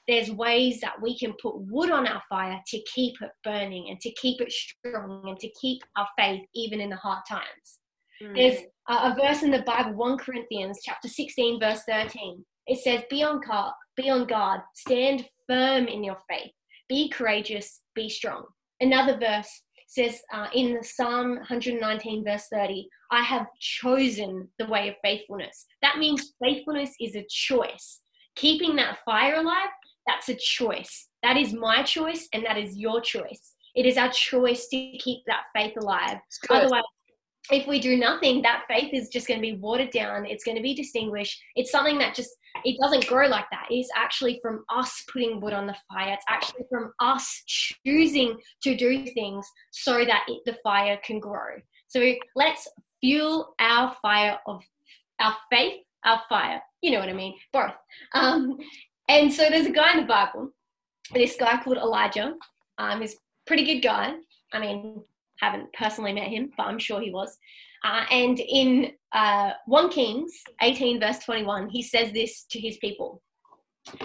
there's 0.07 0.31
ways 0.31 0.81
that 0.81 1.01
we 1.01 1.19
can 1.19 1.33
put 1.41 1.57
wood 1.57 1.91
on 1.91 2.07
our 2.07 2.23
fire 2.29 2.61
to 2.67 2.83
keep 2.95 3.15
it 3.21 3.31
burning 3.43 3.89
and 3.91 4.01
to 4.01 4.11
keep 4.13 4.41
it 4.41 4.53
strong 4.53 5.23
and 5.27 5.39
to 5.39 5.49
keep 5.61 5.83
our 5.97 6.09
faith 6.19 6.43
even 6.55 6.81
in 6.81 6.91
the 6.91 6.97
hard 6.97 7.23
times. 7.29 7.79
Mm. 8.23 8.37
There's 8.37 8.61
a, 8.89 8.93
a 8.93 9.17
verse 9.21 9.43
in 9.43 9.51
the 9.51 9.63
Bible, 9.63 9.95
1 9.95 10.19
Corinthians 10.19 10.81
chapter 10.85 11.09
16, 11.09 11.59
verse 11.61 11.83
13. 11.89 12.45
It 12.67 12.81
says, 12.81 13.03
Be 13.11 13.23
on 13.23 13.41
guard, 13.41 13.73
be 13.97 14.11
on 14.11 14.27
guard, 14.27 14.61
stand 14.75 15.27
firm 15.49 15.87
in 15.87 16.05
your 16.05 16.19
faith, 16.29 16.53
be 16.89 17.09
courageous, 17.09 17.81
be 17.95 18.09
strong. 18.09 18.45
Another 18.81 19.19
verse 19.19 19.63
says 19.87 20.21
uh, 20.33 20.49
in 20.55 20.83
Psalm 20.83 21.37
119, 21.37 22.25
verse 22.25 22.47
30, 22.53 22.89
I 23.11 23.23
have 23.23 23.47
chosen 23.61 24.49
the 24.59 24.67
way 24.67 24.89
of 24.89 24.95
faithfulness. 25.03 25.67
That 25.83 25.99
means 25.99 26.35
faithfulness 26.43 26.91
is 27.01 27.15
a 27.15 27.27
choice. 27.31 28.01
Keeping 28.35 28.75
that 28.77 28.99
fire 29.05 29.37
alive, 29.37 29.69
that's 30.07 30.29
a 30.29 30.35
choice. 30.35 31.09
That 31.23 31.37
is 31.37 31.53
my 31.53 31.83
choice 31.83 32.29
and 32.33 32.45
that 32.45 32.59
is 32.59 32.77
your 32.77 33.01
choice. 33.01 33.55
It 33.75 33.87
is 33.87 33.97
our 33.97 34.11
choice 34.11 34.69
to 34.69 34.77
keep 34.99 35.23
that 35.27 35.45
faith 35.55 35.75
alive. 35.77 36.19
Otherwise, 36.49 36.83
if 37.51 37.67
we 37.67 37.81
do 37.81 37.97
nothing, 37.97 38.41
that 38.43 38.65
faith 38.69 38.91
is 38.93 39.09
just 39.09 39.27
going 39.27 39.39
to 39.39 39.43
be 39.43 39.57
watered 39.57 39.91
down. 39.91 40.25
It's 40.25 40.45
going 40.45 40.57
to 40.57 40.63
be 40.63 40.75
distinguished. 40.75 41.39
It's 41.57 41.71
something 41.71 41.99
that 41.99 42.15
just 42.15 42.31
it 42.65 42.79
doesn't 42.81 43.07
grow 43.07 43.27
like 43.27 43.47
that. 43.51 43.67
It's 43.69 43.91
actually 43.97 44.39
from 44.41 44.65
us 44.71 45.05
putting 45.13 45.41
wood 45.41 45.53
on 45.53 45.67
the 45.67 45.77
fire. 45.93 46.15
It's 46.15 46.25
actually 46.29 46.65
from 46.71 46.93
us 47.01 47.43
choosing 47.47 48.39
to 48.63 48.77
do 48.77 49.05
things 49.07 49.47
so 49.73 50.05
that 50.05 50.23
it, 50.29 50.41
the 50.47 50.57
fire 50.63 50.99
can 51.05 51.19
grow. 51.19 51.57
So 51.89 52.15
let's 52.37 52.69
fuel 53.01 53.55
our 53.61 53.95
fire 54.01 54.39
of 54.47 54.63
our 55.21 55.37
faith, 55.51 55.81
our 56.05 56.23
fire. 56.29 56.63
You 56.81 56.93
know 56.93 57.01
what 57.01 57.09
I 57.09 57.15
mean? 57.15 57.35
Both. 57.53 57.73
Um, 58.15 58.57
and 59.09 59.33
so 59.33 59.49
there's 59.49 59.67
a 59.67 59.73
guy 59.73 59.93
in 59.93 60.01
the 60.01 60.07
Bible, 60.07 60.51
this 61.13 61.37
guy 61.37 61.61
called 61.63 61.77
Elijah. 61.77 62.35
Um, 62.79 63.01
he's 63.01 63.15
a 63.15 63.19
pretty 63.47 63.65
good 63.65 63.81
guy. 63.81 64.15
I 64.53 64.59
mean, 64.59 65.03
haven't 65.41 65.73
personally 65.73 66.13
met 66.13 66.29
him, 66.29 66.51
but 66.57 66.65
I'm 66.67 66.79
sure 66.79 67.01
he 67.01 67.11
was. 67.11 67.37
Uh, 67.85 68.05
and 68.11 68.41
in 68.41 68.93
uh, 69.13 69.53
1 69.67 69.91
Kings 69.91 70.33
18, 70.63 71.01
verse 71.01 71.19
21, 71.19 71.69
he 71.69 71.83
says 71.83 72.13
this 72.13 72.45
to 72.51 72.59
his 72.59 72.79
people. 72.79 73.23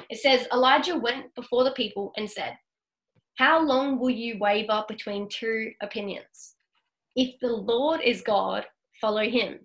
It 0.10 0.20
says, 0.20 0.48
Elijah 0.52 0.98
went 0.98 1.34
before 1.36 1.64
the 1.64 1.72
people 1.72 2.12
and 2.18 2.30
said, 2.30 2.58
How 3.38 3.62
long 3.62 3.98
will 3.98 4.10
you 4.10 4.38
waver 4.40 4.84
between 4.90 5.30
two 5.30 5.72
opinions? 5.82 6.56
If 7.16 7.40
the 7.40 7.48
Lord 7.48 8.02
is 8.02 8.22
God, 8.22 8.66
follow 9.00 9.30
him. 9.30 9.60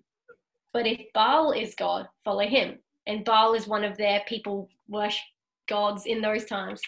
But 0.71 0.87
if 0.87 1.01
Baal 1.13 1.51
is 1.51 1.75
God, 1.75 2.07
follow 2.23 2.47
him. 2.47 2.79
And 3.07 3.25
Baal 3.25 3.53
is 3.53 3.67
one 3.67 3.83
of 3.83 3.97
their 3.97 4.21
people 4.27 4.69
worship 4.87 5.21
gods 5.67 6.05
in 6.05 6.21
those 6.21 6.45
times. 6.45 6.81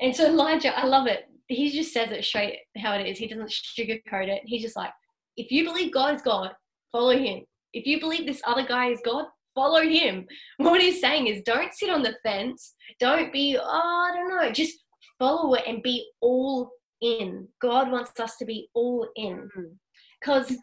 And 0.00 0.14
so 0.14 0.26
Elijah, 0.26 0.76
I 0.76 0.84
love 0.86 1.06
it. 1.06 1.26
He 1.48 1.70
just 1.70 1.92
says 1.92 2.10
it 2.10 2.24
straight 2.24 2.58
how 2.76 2.94
it 2.94 3.06
is. 3.06 3.18
He 3.18 3.26
doesn't 3.26 3.50
sugarcoat 3.50 4.28
it. 4.28 4.42
He's 4.44 4.62
just 4.62 4.76
like, 4.76 4.90
if 5.36 5.50
you 5.50 5.64
believe 5.64 5.92
God 5.92 6.14
is 6.14 6.22
God, 6.22 6.50
follow 6.90 7.16
him. 7.16 7.42
If 7.72 7.86
you 7.86 8.00
believe 8.00 8.26
this 8.26 8.42
other 8.46 8.66
guy 8.66 8.88
is 8.88 9.00
God, 9.04 9.26
follow 9.54 9.82
him. 9.82 10.26
What 10.58 10.80
he's 10.80 11.00
saying 11.00 11.26
is 11.26 11.42
don't 11.42 11.74
sit 11.74 11.90
on 11.90 12.02
the 12.02 12.16
fence. 12.22 12.74
Don't 13.00 13.32
be, 13.32 13.58
oh, 13.60 13.64
I 13.64 14.16
don't 14.16 14.28
know. 14.28 14.52
Just 14.52 14.78
follow 15.18 15.54
it 15.54 15.64
and 15.66 15.82
be 15.82 16.06
all 16.20 16.70
in. 17.00 17.48
God 17.60 17.90
wants 17.90 18.18
us 18.18 18.36
to 18.36 18.44
be 18.44 18.68
all 18.74 19.08
in. 19.16 19.48
Mm. 19.56 19.76
Because 20.20 20.56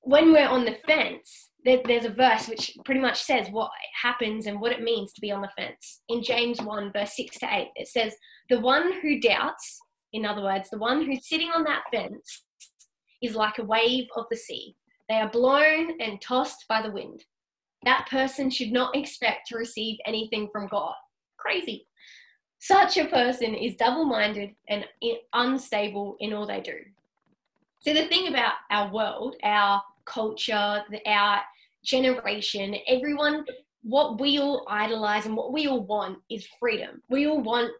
when 0.00 0.32
we're 0.32 0.48
on 0.48 0.64
the 0.64 0.76
fence, 0.86 1.47
there, 1.64 1.80
there's 1.86 2.04
a 2.04 2.10
verse 2.10 2.48
which 2.48 2.76
pretty 2.84 3.00
much 3.00 3.22
says 3.22 3.48
what 3.50 3.70
happens 4.00 4.46
and 4.46 4.60
what 4.60 4.72
it 4.72 4.82
means 4.82 5.12
to 5.12 5.20
be 5.20 5.32
on 5.32 5.42
the 5.42 5.50
fence. 5.56 6.02
In 6.08 6.22
James 6.22 6.60
1, 6.60 6.92
verse 6.92 7.16
6 7.16 7.38
to 7.38 7.48
8, 7.50 7.68
it 7.76 7.88
says, 7.88 8.14
The 8.48 8.60
one 8.60 8.92
who 9.00 9.20
doubts, 9.20 9.78
in 10.12 10.24
other 10.24 10.42
words, 10.42 10.70
the 10.70 10.78
one 10.78 11.04
who's 11.04 11.28
sitting 11.28 11.48
on 11.48 11.64
that 11.64 11.82
fence, 11.92 12.44
is 13.22 13.34
like 13.34 13.58
a 13.58 13.64
wave 13.64 14.06
of 14.16 14.26
the 14.30 14.36
sea. 14.36 14.76
They 15.08 15.16
are 15.16 15.30
blown 15.30 16.00
and 16.00 16.20
tossed 16.20 16.64
by 16.68 16.82
the 16.82 16.92
wind. 16.92 17.24
That 17.84 18.08
person 18.10 18.50
should 18.50 18.72
not 18.72 18.96
expect 18.96 19.48
to 19.48 19.56
receive 19.56 19.98
anything 20.06 20.48
from 20.52 20.68
God. 20.68 20.94
Crazy. 21.38 21.86
Such 22.60 22.96
a 22.96 23.06
person 23.06 23.54
is 23.54 23.76
double 23.76 24.04
minded 24.04 24.50
and 24.68 24.84
unstable 25.32 26.16
in 26.20 26.32
all 26.32 26.46
they 26.46 26.60
do. 26.60 26.76
So, 27.80 27.94
the 27.94 28.08
thing 28.08 28.26
about 28.26 28.54
our 28.70 28.92
world, 28.92 29.36
our 29.44 29.80
culture, 30.08 30.82
our 31.06 31.40
generation, 31.84 32.76
everyone, 32.88 33.44
what 33.82 34.20
we 34.20 34.38
all 34.38 34.66
idolize 34.68 35.26
and 35.26 35.36
what 35.36 35.52
we 35.52 35.66
all 35.68 35.84
want 35.84 36.18
is 36.30 36.46
freedom. 36.58 37.02
We 37.08 37.26
all 37.26 37.40
want 37.40 37.70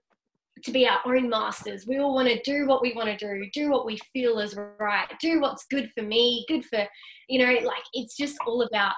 to 0.62 0.70
be 0.70 0.86
our 0.86 1.00
own 1.06 1.28
masters. 1.28 1.86
We 1.86 1.98
all 1.98 2.14
want 2.14 2.28
to 2.28 2.40
do 2.42 2.66
what 2.66 2.82
we 2.82 2.92
want 2.94 3.08
to 3.08 3.16
do, 3.16 3.48
do 3.52 3.70
what 3.70 3.86
we 3.86 3.98
feel 4.12 4.38
is 4.38 4.56
right, 4.78 5.06
do 5.20 5.40
what's 5.40 5.66
good 5.66 5.90
for 5.96 6.02
me, 6.02 6.44
good 6.48 6.64
for, 6.64 6.84
you 7.28 7.38
know, 7.38 7.52
like 7.66 7.82
it's 7.92 8.16
just 8.16 8.36
all 8.46 8.62
about 8.62 8.94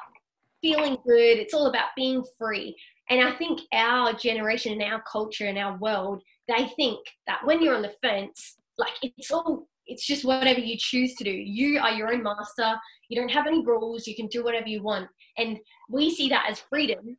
feeling 0.63 0.97
good. 1.07 1.39
It's 1.39 1.55
all 1.55 1.67
about 1.67 1.89
being 1.97 2.25
free. 2.39 2.77
And 3.09 3.27
I 3.27 3.33
think 3.33 3.61
our 3.73 4.13
generation 4.13 4.73
and 4.73 4.93
our 4.93 5.03
culture 5.11 5.47
and 5.47 5.59
our 5.59 5.77
world, 5.79 6.23
they 6.49 6.71
think 6.77 7.01
that 7.27 7.41
when 7.45 7.63
you're 7.63 7.75
on 7.75 7.83
the 7.83 7.95
fence, 8.03 8.57
like 8.79 8.93
it's 9.03 9.31
all 9.31 9.67
it's 9.91 10.07
just 10.07 10.25
whatever 10.25 10.61
you 10.61 10.77
choose 10.79 11.15
to 11.17 11.25
do. 11.25 11.31
You 11.31 11.81
are 11.81 11.93
your 11.93 12.13
own 12.13 12.23
master. 12.23 12.75
You 13.09 13.21
don't 13.21 13.31
have 13.31 13.47
any 13.47 13.65
rules. 13.65 14.07
You 14.07 14.15
can 14.15 14.29
do 14.29 14.45
whatever 14.45 14.69
you 14.69 14.83
want. 14.83 15.09
And 15.37 15.59
we 15.89 16.15
see 16.15 16.29
that 16.29 16.47
as 16.49 16.61
freedom. 16.61 17.17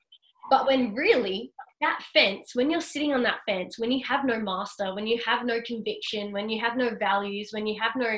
But 0.49 0.65
when 0.67 0.93
really 0.93 1.51
that 1.81 2.03
fence, 2.13 2.51
when 2.53 2.69
you're 2.69 2.81
sitting 2.81 3.13
on 3.13 3.23
that 3.23 3.39
fence, 3.47 3.77
when 3.77 3.91
you 3.91 4.03
have 4.05 4.25
no 4.25 4.39
master, 4.39 4.93
when 4.95 5.07
you 5.07 5.19
have 5.25 5.45
no 5.45 5.59
conviction, 5.65 6.31
when 6.31 6.49
you 6.49 6.61
have 6.61 6.77
no 6.77 6.95
values, 6.97 7.49
when 7.51 7.67
you 7.67 7.79
have 7.81 7.93
no 7.95 8.17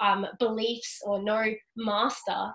um, 0.00 0.26
beliefs 0.38 1.00
or 1.04 1.22
no 1.22 1.44
master, 1.76 2.52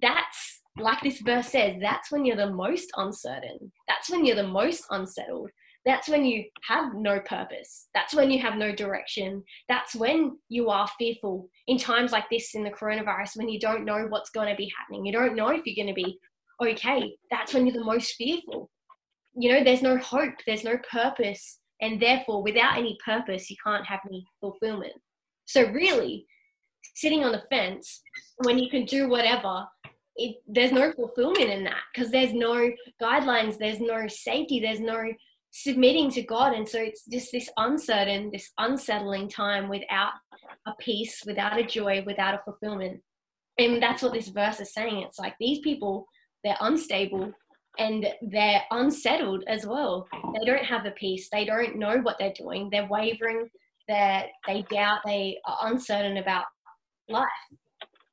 that's 0.00 0.62
like 0.78 1.02
this 1.02 1.20
verse 1.20 1.48
says, 1.48 1.76
that's 1.80 2.10
when 2.10 2.24
you're 2.24 2.36
the 2.36 2.50
most 2.50 2.90
uncertain. 2.96 3.70
That's 3.88 4.08
when 4.10 4.24
you're 4.24 4.36
the 4.36 4.46
most 4.46 4.84
unsettled. 4.90 5.50
That's 5.84 6.08
when 6.08 6.24
you 6.24 6.44
have 6.68 6.94
no 6.94 7.20
purpose. 7.20 7.88
That's 7.92 8.14
when 8.14 8.30
you 8.30 8.40
have 8.40 8.56
no 8.56 8.72
direction. 8.72 9.42
That's 9.68 9.94
when 9.96 10.38
you 10.48 10.70
are 10.70 10.88
fearful 10.98 11.48
in 11.66 11.76
times 11.76 12.12
like 12.12 12.30
this 12.30 12.54
in 12.54 12.62
the 12.62 12.70
coronavirus 12.70 13.36
when 13.36 13.48
you 13.48 13.58
don't 13.58 13.84
know 13.84 14.06
what's 14.08 14.30
going 14.30 14.48
to 14.48 14.56
be 14.56 14.72
happening. 14.78 15.04
You 15.04 15.12
don't 15.12 15.34
know 15.34 15.48
if 15.48 15.62
you're 15.66 15.84
going 15.84 15.94
to 15.94 16.00
be 16.00 16.18
okay. 16.62 17.16
That's 17.30 17.52
when 17.52 17.66
you're 17.66 17.78
the 17.78 17.84
most 17.84 18.14
fearful. 18.14 18.70
You 19.34 19.52
know, 19.52 19.64
there's 19.64 19.82
no 19.82 19.96
hope, 19.98 20.34
there's 20.46 20.64
no 20.64 20.78
purpose. 20.90 21.58
And 21.80 22.00
therefore, 22.00 22.44
without 22.44 22.78
any 22.78 22.96
purpose, 23.04 23.50
you 23.50 23.56
can't 23.64 23.86
have 23.86 24.00
any 24.06 24.24
fulfillment. 24.40 24.92
So, 25.46 25.68
really, 25.72 26.26
sitting 26.94 27.24
on 27.24 27.32
the 27.32 27.42
fence 27.50 28.02
when 28.44 28.58
you 28.58 28.70
can 28.70 28.84
do 28.84 29.08
whatever 29.08 29.66
it, 30.16 30.36
there's 30.46 30.72
no 30.72 30.92
fulfillment 30.92 31.50
in 31.50 31.64
that 31.64 31.82
because 31.92 32.10
there's 32.10 32.34
no 32.34 32.70
guidelines 33.00 33.56
there's 33.58 33.80
no 33.80 34.06
safety 34.08 34.60
there's 34.60 34.80
no 34.80 35.02
submitting 35.52 36.10
to 36.10 36.22
god. 36.22 36.54
And 36.54 36.68
so 36.68 36.78
it's 36.80 37.04
just 37.04 37.30
this 37.30 37.48
uncertain 37.56 38.30
this 38.32 38.50
unsettling 38.58 39.28
time 39.28 39.68
without 39.68 40.12
a 40.66 40.72
peace 40.80 41.22
without 41.26 41.58
a 41.58 41.64
joy 41.64 42.02
without 42.04 42.34
a 42.34 42.40
fulfillment. 42.44 43.00
And 43.58 43.82
that's 43.82 44.02
what 44.02 44.14
this 44.14 44.28
verse 44.28 44.60
is 44.60 44.72
saying. 44.72 45.02
It's 45.02 45.18
like 45.18 45.34
these 45.38 45.60
people 45.60 46.06
they're 46.42 46.56
unstable 46.60 47.32
and 47.78 48.06
they're 48.22 48.62
unsettled 48.70 49.44
as 49.46 49.66
well. 49.66 50.08
They 50.34 50.44
don't 50.44 50.64
have 50.64 50.86
a 50.86 50.90
peace. 50.92 51.28
They 51.30 51.44
don't 51.44 51.76
know 51.76 51.98
what 51.98 52.16
they're 52.18 52.34
doing. 52.34 52.68
They're 52.70 52.88
wavering. 52.88 53.48
They 53.88 54.30
they 54.46 54.62
doubt. 54.70 55.00
They 55.04 55.38
are 55.46 55.58
uncertain 55.70 56.16
about 56.16 56.46
life. 57.08 57.28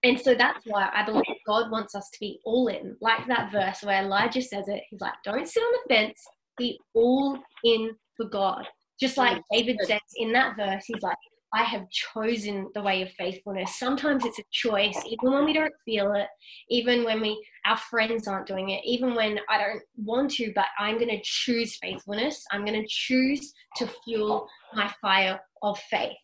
And 0.03 0.19
so 0.19 0.34
that's 0.34 0.65
why 0.65 0.89
I 0.93 1.05
believe 1.05 1.24
God 1.46 1.72
wants 1.72 1.93
us 1.93 2.10
to 2.12 2.19
be 2.19 2.39
all 2.46 2.67
in, 2.67 2.96
like 3.01 3.27
that 3.27 3.51
verse 3.51 3.84
where 3.84 4.01
Elijah 4.01 4.41
says 4.41 4.69
it. 4.69 4.84
He's 4.89 5.01
like, 5.01 5.13
don't 5.25 5.48
sit 5.48 5.62
on 5.62 5.74
the 5.74 5.93
fence, 5.93 6.24
be 6.59 6.79
all 6.93 7.39
in 7.63 7.91
for 8.15 8.27
God. 8.29 8.67
Just 8.99 9.17
like 9.17 9.37
mm. 9.37 9.43
David 9.51 9.77
says 9.83 9.99
in 10.17 10.31
that 10.33 10.55
verse, 10.57 10.83
he's 10.85 11.01
like, 11.01 11.17
I 11.51 11.63
have 11.63 11.89
chosen 11.89 12.69
the 12.75 12.81
way 12.81 13.01
of 13.01 13.09
faithfulness. 13.13 13.79
Sometimes 13.79 14.23
it's 14.23 14.37
a 14.37 14.43
choice, 14.51 14.95
even 15.07 15.33
when 15.33 15.45
we 15.45 15.53
don't 15.53 15.73
feel 15.83 16.13
it, 16.13 16.27
even 16.69 17.03
when 17.03 17.21
we 17.21 17.43
our 17.65 17.77
friends 17.77 18.27
aren't 18.27 18.45
doing 18.45 18.69
it, 18.69 18.81
even 18.85 19.15
when 19.15 19.39
I 19.49 19.57
don't 19.57 19.81
want 19.97 20.31
to, 20.31 20.51
but 20.53 20.65
I'm 20.77 20.95
going 20.95 21.09
to 21.09 21.21
choose 21.23 21.77
faithfulness. 21.81 22.43
I'm 22.51 22.65
going 22.65 22.79
to 22.79 22.87
choose 22.87 23.51
to 23.77 23.89
fuel 24.03 24.47
my 24.75 24.93
fire 25.01 25.39
of 25.63 25.79
faith. 25.89 26.17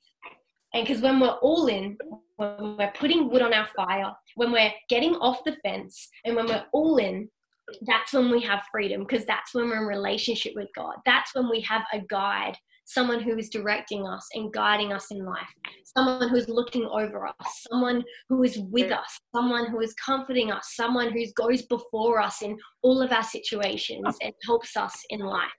And 0.76 0.86
because 0.86 1.02
when 1.02 1.20
we're 1.20 1.38
all 1.42 1.68
in, 1.68 1.98
when 2.36 2.78
we're 2.78 2.92
putting 2.96 3.30
wood 3.30 3.42
on 3.42 3.54
our 3.54 3.68
fire, 3.76 4.14
when 4.36 4.52
we're 4.52 4.74
getting 4.90 5.16
off 5.16 5.44
the 5.46 5.56
fence, 5.64 6.08
and 6.26 6.36
when 6.36 6.48
we're 6.48 6.66
all 6.74 6.98
in, 6.98 7.30
that's 7.82 8.14
when 8.14 8.30
we 8.30 8.42
have 8.42 8.64
freedom 8.72 9.02
because 9.02 9.26
that's 9.26 9.54
when 9.54 9.70
we're 9.70 9.82
in 9.82 9.88
relationship 9.88 10.54
with 10.56 10.70
God. 10.76 10.96
That's 11.06 11.34
when 11.34 11.50
we 11.50 11.62
have 11.62 11.84
a 11.94 12.00
guide, 12.00 12.58
someone 12.86 13.22
who 13.22 13.38
is 13.38 13.50
directing 13.50 14.08
us 14.08 14.28
and 14.34 14.54
guiding 14.54 14.94
us 14.94 15.12
in 15.12 15.26
life, 15.26 15.48
someone 15.84 16.30
who's 16.30 16.48
looking 16.48 16.86
over 16.86 17.28
us, 17.28 17.66
someone 17.72 18.04
who 18.30 18.44
is 18.44 18.60
with 18.70 18.92
us, 18.92 19.20
someone 19.36 19.70
who 19.70 19.82
is 19.82 19.94
comforting 19.96 20.52
us, 20.52 20.74
someone 20.76 21.12
who 21.12 21.26
goes 21.36 21.64
before 21.64 22.22
us 22.22 22.42
in 22.42 22.58
all 22.84 23.02
of 23.02 23.12
our 23.12 23.24
situations 23.24 24.16
and 24.22 24.34
helps 24.46 24.78
us 24.78 25.04
in 25.10 25.20
life. 25.20 25.50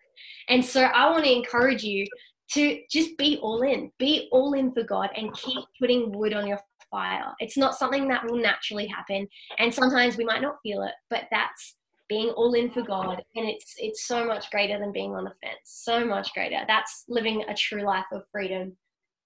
And 0.49 0.65
so 0.65 0.83
I 0.83 1.11
want 1.11 1.25
to 1.25 1.33
encourage 1.33 1.83
you 1.83 2.07
to 2.53 2.81
just 2.91 3.17
be 3.19 3.39
all 3.43 3.63
in, 3.63 3.91
be 3.99 4.29
all 4.31 4.53
in 4.53 4.73
for 4.73 4.85
God 4.85 5.11
and 5.17 5.33
keep 5.35 5.65
putting 5.81 6.17
wood 6.17 6.33
on 6.33 6.47
your 6.47 6.61
fire. 6.91 7.35
It's 7.41 7.57
not 7.57 7.77
something 7.77 8.07
that 8.09 8.25
will 8.25 8.41
naturally 8.41 8.87
happen. 8.87 9.27
And 9.59 9.75
sometimes 9.75 10.17
we 10.17 10.25
might 10.25 10.43
not 10.43 10.57
feel 10.63 10.83
it, 10.85 10.93
but 11.11 11.25
that's 11.33 11.75
being 12.09 12.31
all 12.31 12.55
in 12.55 12.71
for 12.71 12.83
God. 12.83 13.23
And 13.35 13.49
it's 13.49 13.75
it's 13.79 14.07
so 14.07 14.25
much 14.25 14.51
greater 14.51 14.79
than 14.79 14.93
being 14.93 15.15
on 15.15 15.25
the 15.25 15.33
fence. 15.43 15.59
So 15.65 16.05
much 16.05 16.33
greater. 16.35 16.61
That's 16.67 17.05
living 17.09 17.45
a 17.49 17.55
true 17.55 17.83
life 17.83 18.07
of 18.13 18.23
freedom. 18.33 18.77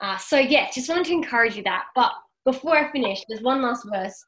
Uh, 0.01 0.17
so 0.17 0.39
yeah, 0.39 0.69
just 0.75 0.89
wanted 0.89 1.07
to 1.07 1.13
encourage 1.13 1.57
you 1.57 1.63
that. 1.65 1.85
But 1.95 2.13
before 2.45 2.77
I 2.77 2.91
finish, 2.91 3.23
there's 3.29 3.43
one 3.43 3.63
last 3.63 3.87
verse. 3.93 4.25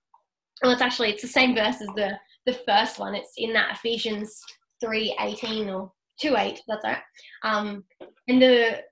Well, 0.63 0.73
it's 0.73 0.83
actually 0.83 1.11
it's 1.11 1.23
the 1.23 1.29
same 1.29 1.55
verse 1.55 1.81
as 1.81 1.89
the 1.97 2.19
the 2.47 2.59
first 2.67 2.99
one. 2.99 3.15
It's 3.15 3.33
in 3.37 3.53
that 3.53 3.77
Ephesians 3.77 4.41
3 4.81 5.17
18 5.21 5.71
or 5.71 5.93
two 6.21 6.37
eight. 6.37 6.61
That's 6.69 6.85
right. 6.85 7.03
Um, 7.43 7.85
and 8.29 8.41
the 8.41 8.83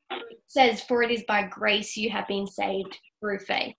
says, 0.48 0.82
"For 0.82 1.02
it 1.02 1.10
is 1.10 1.24
by 1.28 1.44
grace 1.44 1.96
you 1.96 2.10
have 2.10 2.26
been 2.26 2.46
saved 2.46 2.98
through 3.20 3.38
faith." 3.40 3.74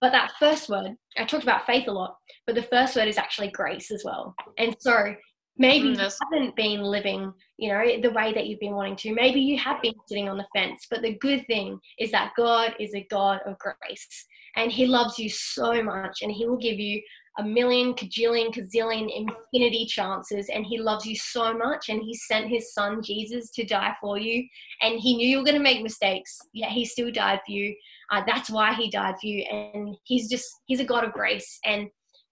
But 0.00 0.12
that 0.12 0.32
first 0.38 0.68
word, 0.68 0.94
I 1.16 1.24
talked 1.24 1.42
about 1.42 1.66
faith 1.66 1.88
a 1.88 1.92
lot, 1.92 2.16
but 2.46 2.54
the 2.54 2.62
first 2.62 2.96
word 2.96 3.08
is 3.08 3.18
actually 3.18 3.50
grace 3.50 3.90
as 3.90 4.02
well. 4.04 4.34
And 4.56 4.76
so 4.78 5.14
maybe 5.56 5.88
mm, 5.88 5.96
you 5.96 6.10
haven't 6.32 6.56
been 6.56 6.82
living, 6.82 7.32
you 7.56 7.68
know, 7.70 7.82
the 8.00 8.12
way 8.12 8.32
that 8.32 8.46
you've 8.46 8.60
been 8.60 8.74
wanting 8.74 8.96
to. 8.96 9.14
Maybe 9.14 9.40
you 9.40 9.58
have 9.58 9.82
been 9.82 9.94
sitting 10.06 10.28
on 10.28 10.38
the 10.38 10.46
fence. 10.54 10.86
But 10.88 11.02
the 11.02 11.14
good 11.14 11.46
thing 11.46 11.78
is 11.98 12.12
that 12.12 12.32
God 12.36 12.74
is 12.78 12.94
a 12.94 13.06
God 13.10 13.40
of 13.44 13.56
grace, 13.58 14.26
and 14.56 14.70
He 14.70 14.86
loves 14.86 15.18
you 15.18 15.28
so 15.28 15.82
much, 15.82 16.18
and 16.22 16.30
He 16.30 16.46
will 16.46 16.58
give 16.58 16.78
you 16.78 17.02
a 17.38 17.42
million, 17.44 17.94
cajillion, 17.94 18.52
gazillion, 18.52 19.08
infinity 19.14 19.86
chances, 19.86 20.48
and 20.48 20.66
He 20.66 20.78
loves 20.78 21.06
you 21.06 21.16
so 21.16 21.56
much, 21.56 21.88
and 21.88 22.02
He 22.02 22.14
sent 22.14 22.48
His 22.48 22.74
Son 22.74 23.02
Jesus 23.02 23.50
to 23.52 23.64
die 23.64 23.94
for 24.00 24.18
you, 24.18 24.46
and 24.82 24.98
He 24.98 25.16
knew 25.16 25.28
you 25.28 25.38
were 25.38 25.44
going 25.44 25.56
to 25.56 25.62
make 25.62 25.82
mistakes, 25.82 26.38
yet 26.52 26.70
He 26.70 26.84
still 26.84 27.10
died 27.10 27.40
for 27.46 27.52
you. 27.52 27.74
Uh, 28.10 28.22
that's 28.26 28.50
why 28.50 28.74
He 28.74 28.90
died 28.90 29.14
for 29.20 29.26
you, 29.26 29.42
and 29.42 29.96
He's 30.04 30.28
just 30.28 30.48
He's 30.66 30.80
a 30.80 30.84
God 30.84 31.04
of 31.04 31.12
grace. 31.12 31.58
And 31.64 31.88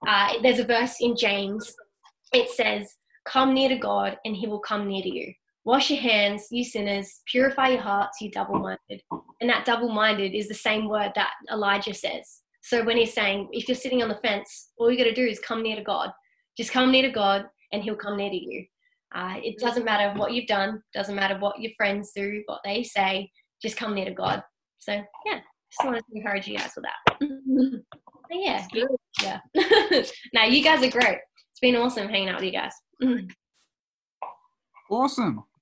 uh, 0.07 0.35
there's 0.43 0.59
a 0.59 0.65
verse 0.65 0.97
in 1.01 1.17
James. 1.17 1.73
It 2.33 2.51
says, 2.51 2.97
"Come 3.27 3.55
near 3.55 3.69
to 3.69 3.77
God, 3.79 4.19
and 4.25 4.35
He 4.35 4.47
will 4.47 4.61
come 4.61 4.89
near 4.89 5.03
to 5.03 5.15
you." 5.15 5.33
Wash 5.65 5.91
your 5.91 6.01
hands, 6.01 6.47
you 6.53 6.63
sinners. 6.63 7.23
Purify 7.27 7.71
your 7.71 7.81
hearts, 7.81 8.21
you 8.21 8.31
double 8.31 8.61
minded. 8.61 9.03
And 9.41 9.51
that 9.51 9.65
double 9.65 9.89
minded 9.89 10.33
is 10.33 10.47
the 10.47 10.55
same 10.55 10.89
word 10.89 11.11
that 11.17 11.33
Elijah 11.51 11.93
says. 11.93 12.43
So 12.67 12.83
when 12.83 12.97
he's 12.97 13.15
saying, 13.15 13.49
if 13.53 13.69
you're 13.69 13.77
sitting 13.77 14.03
on 14.03 14.09
the 14.09 14.17
fence, 14.17 14.71
all 14.77 14.91
you 14.91 14.99
got 14.99 15.05
to 15.05 15.15
do 15.15 15.25
is 15.25 15.39
come 15.39 15.63
near 15.63 15.77
to 15.77 15.85
God. 15.85 16.11
Just 16.57 16.73
come 16.73 16.91
near 16.91 17.03
to 17.03 17.11
God, 17.11 17.45
and 17.73 17.81
He'll 17.81 17.95
come 17.95 18.17
near 18.17 18.29
to 18.29 18.37
you. 18.37 18.65
Uh, 19.15 19.35
it 19.37 19.57
doesn't 19.61 19.85
matter 19.85 20.19
what 20.19 20.33
you've 20.33 20.49
done, 20.49 20.83
doesn't 20.93 21.15
matter 21.15 21.39
what 21.39 21.61
your 21.61 21.71
friends 21.77 22.11
do, 22.13 22.43
what 22.47 22.59
they 22.65 22.83
say. 22.83 23.31
Just 23.63 23.77
come 23.77 23.95
near 23.95 24.07
to 24.07 24.11
God. 24.11 24.43
So 24.81 24.95
yeah, 25.25 25.39
just 25.71 25.85
wanted 25.85 26.03
to 26.11 26.17
encourage 26.19 26.49
you 26.49 26.59
guys 26.59 26.73
with 26.75 26.87
that. 26.87 27.83
yeah, 28.33 28.67
yeah. 29.23 29.39
now 30.35 30.47
you 30.47 30.65
guys 30.65 30.83
are 30.83 30.91
great. 30.91 31.19
It's 31.53 31.61
been 31.61 31.77
awesome 31.77 32.09
hanging 32.09 32.31
out 32.31 32.41
with 32.41 32.47
you 32.47 32.53
guys. 32.53 32.73
Awesome. 34.91 35.45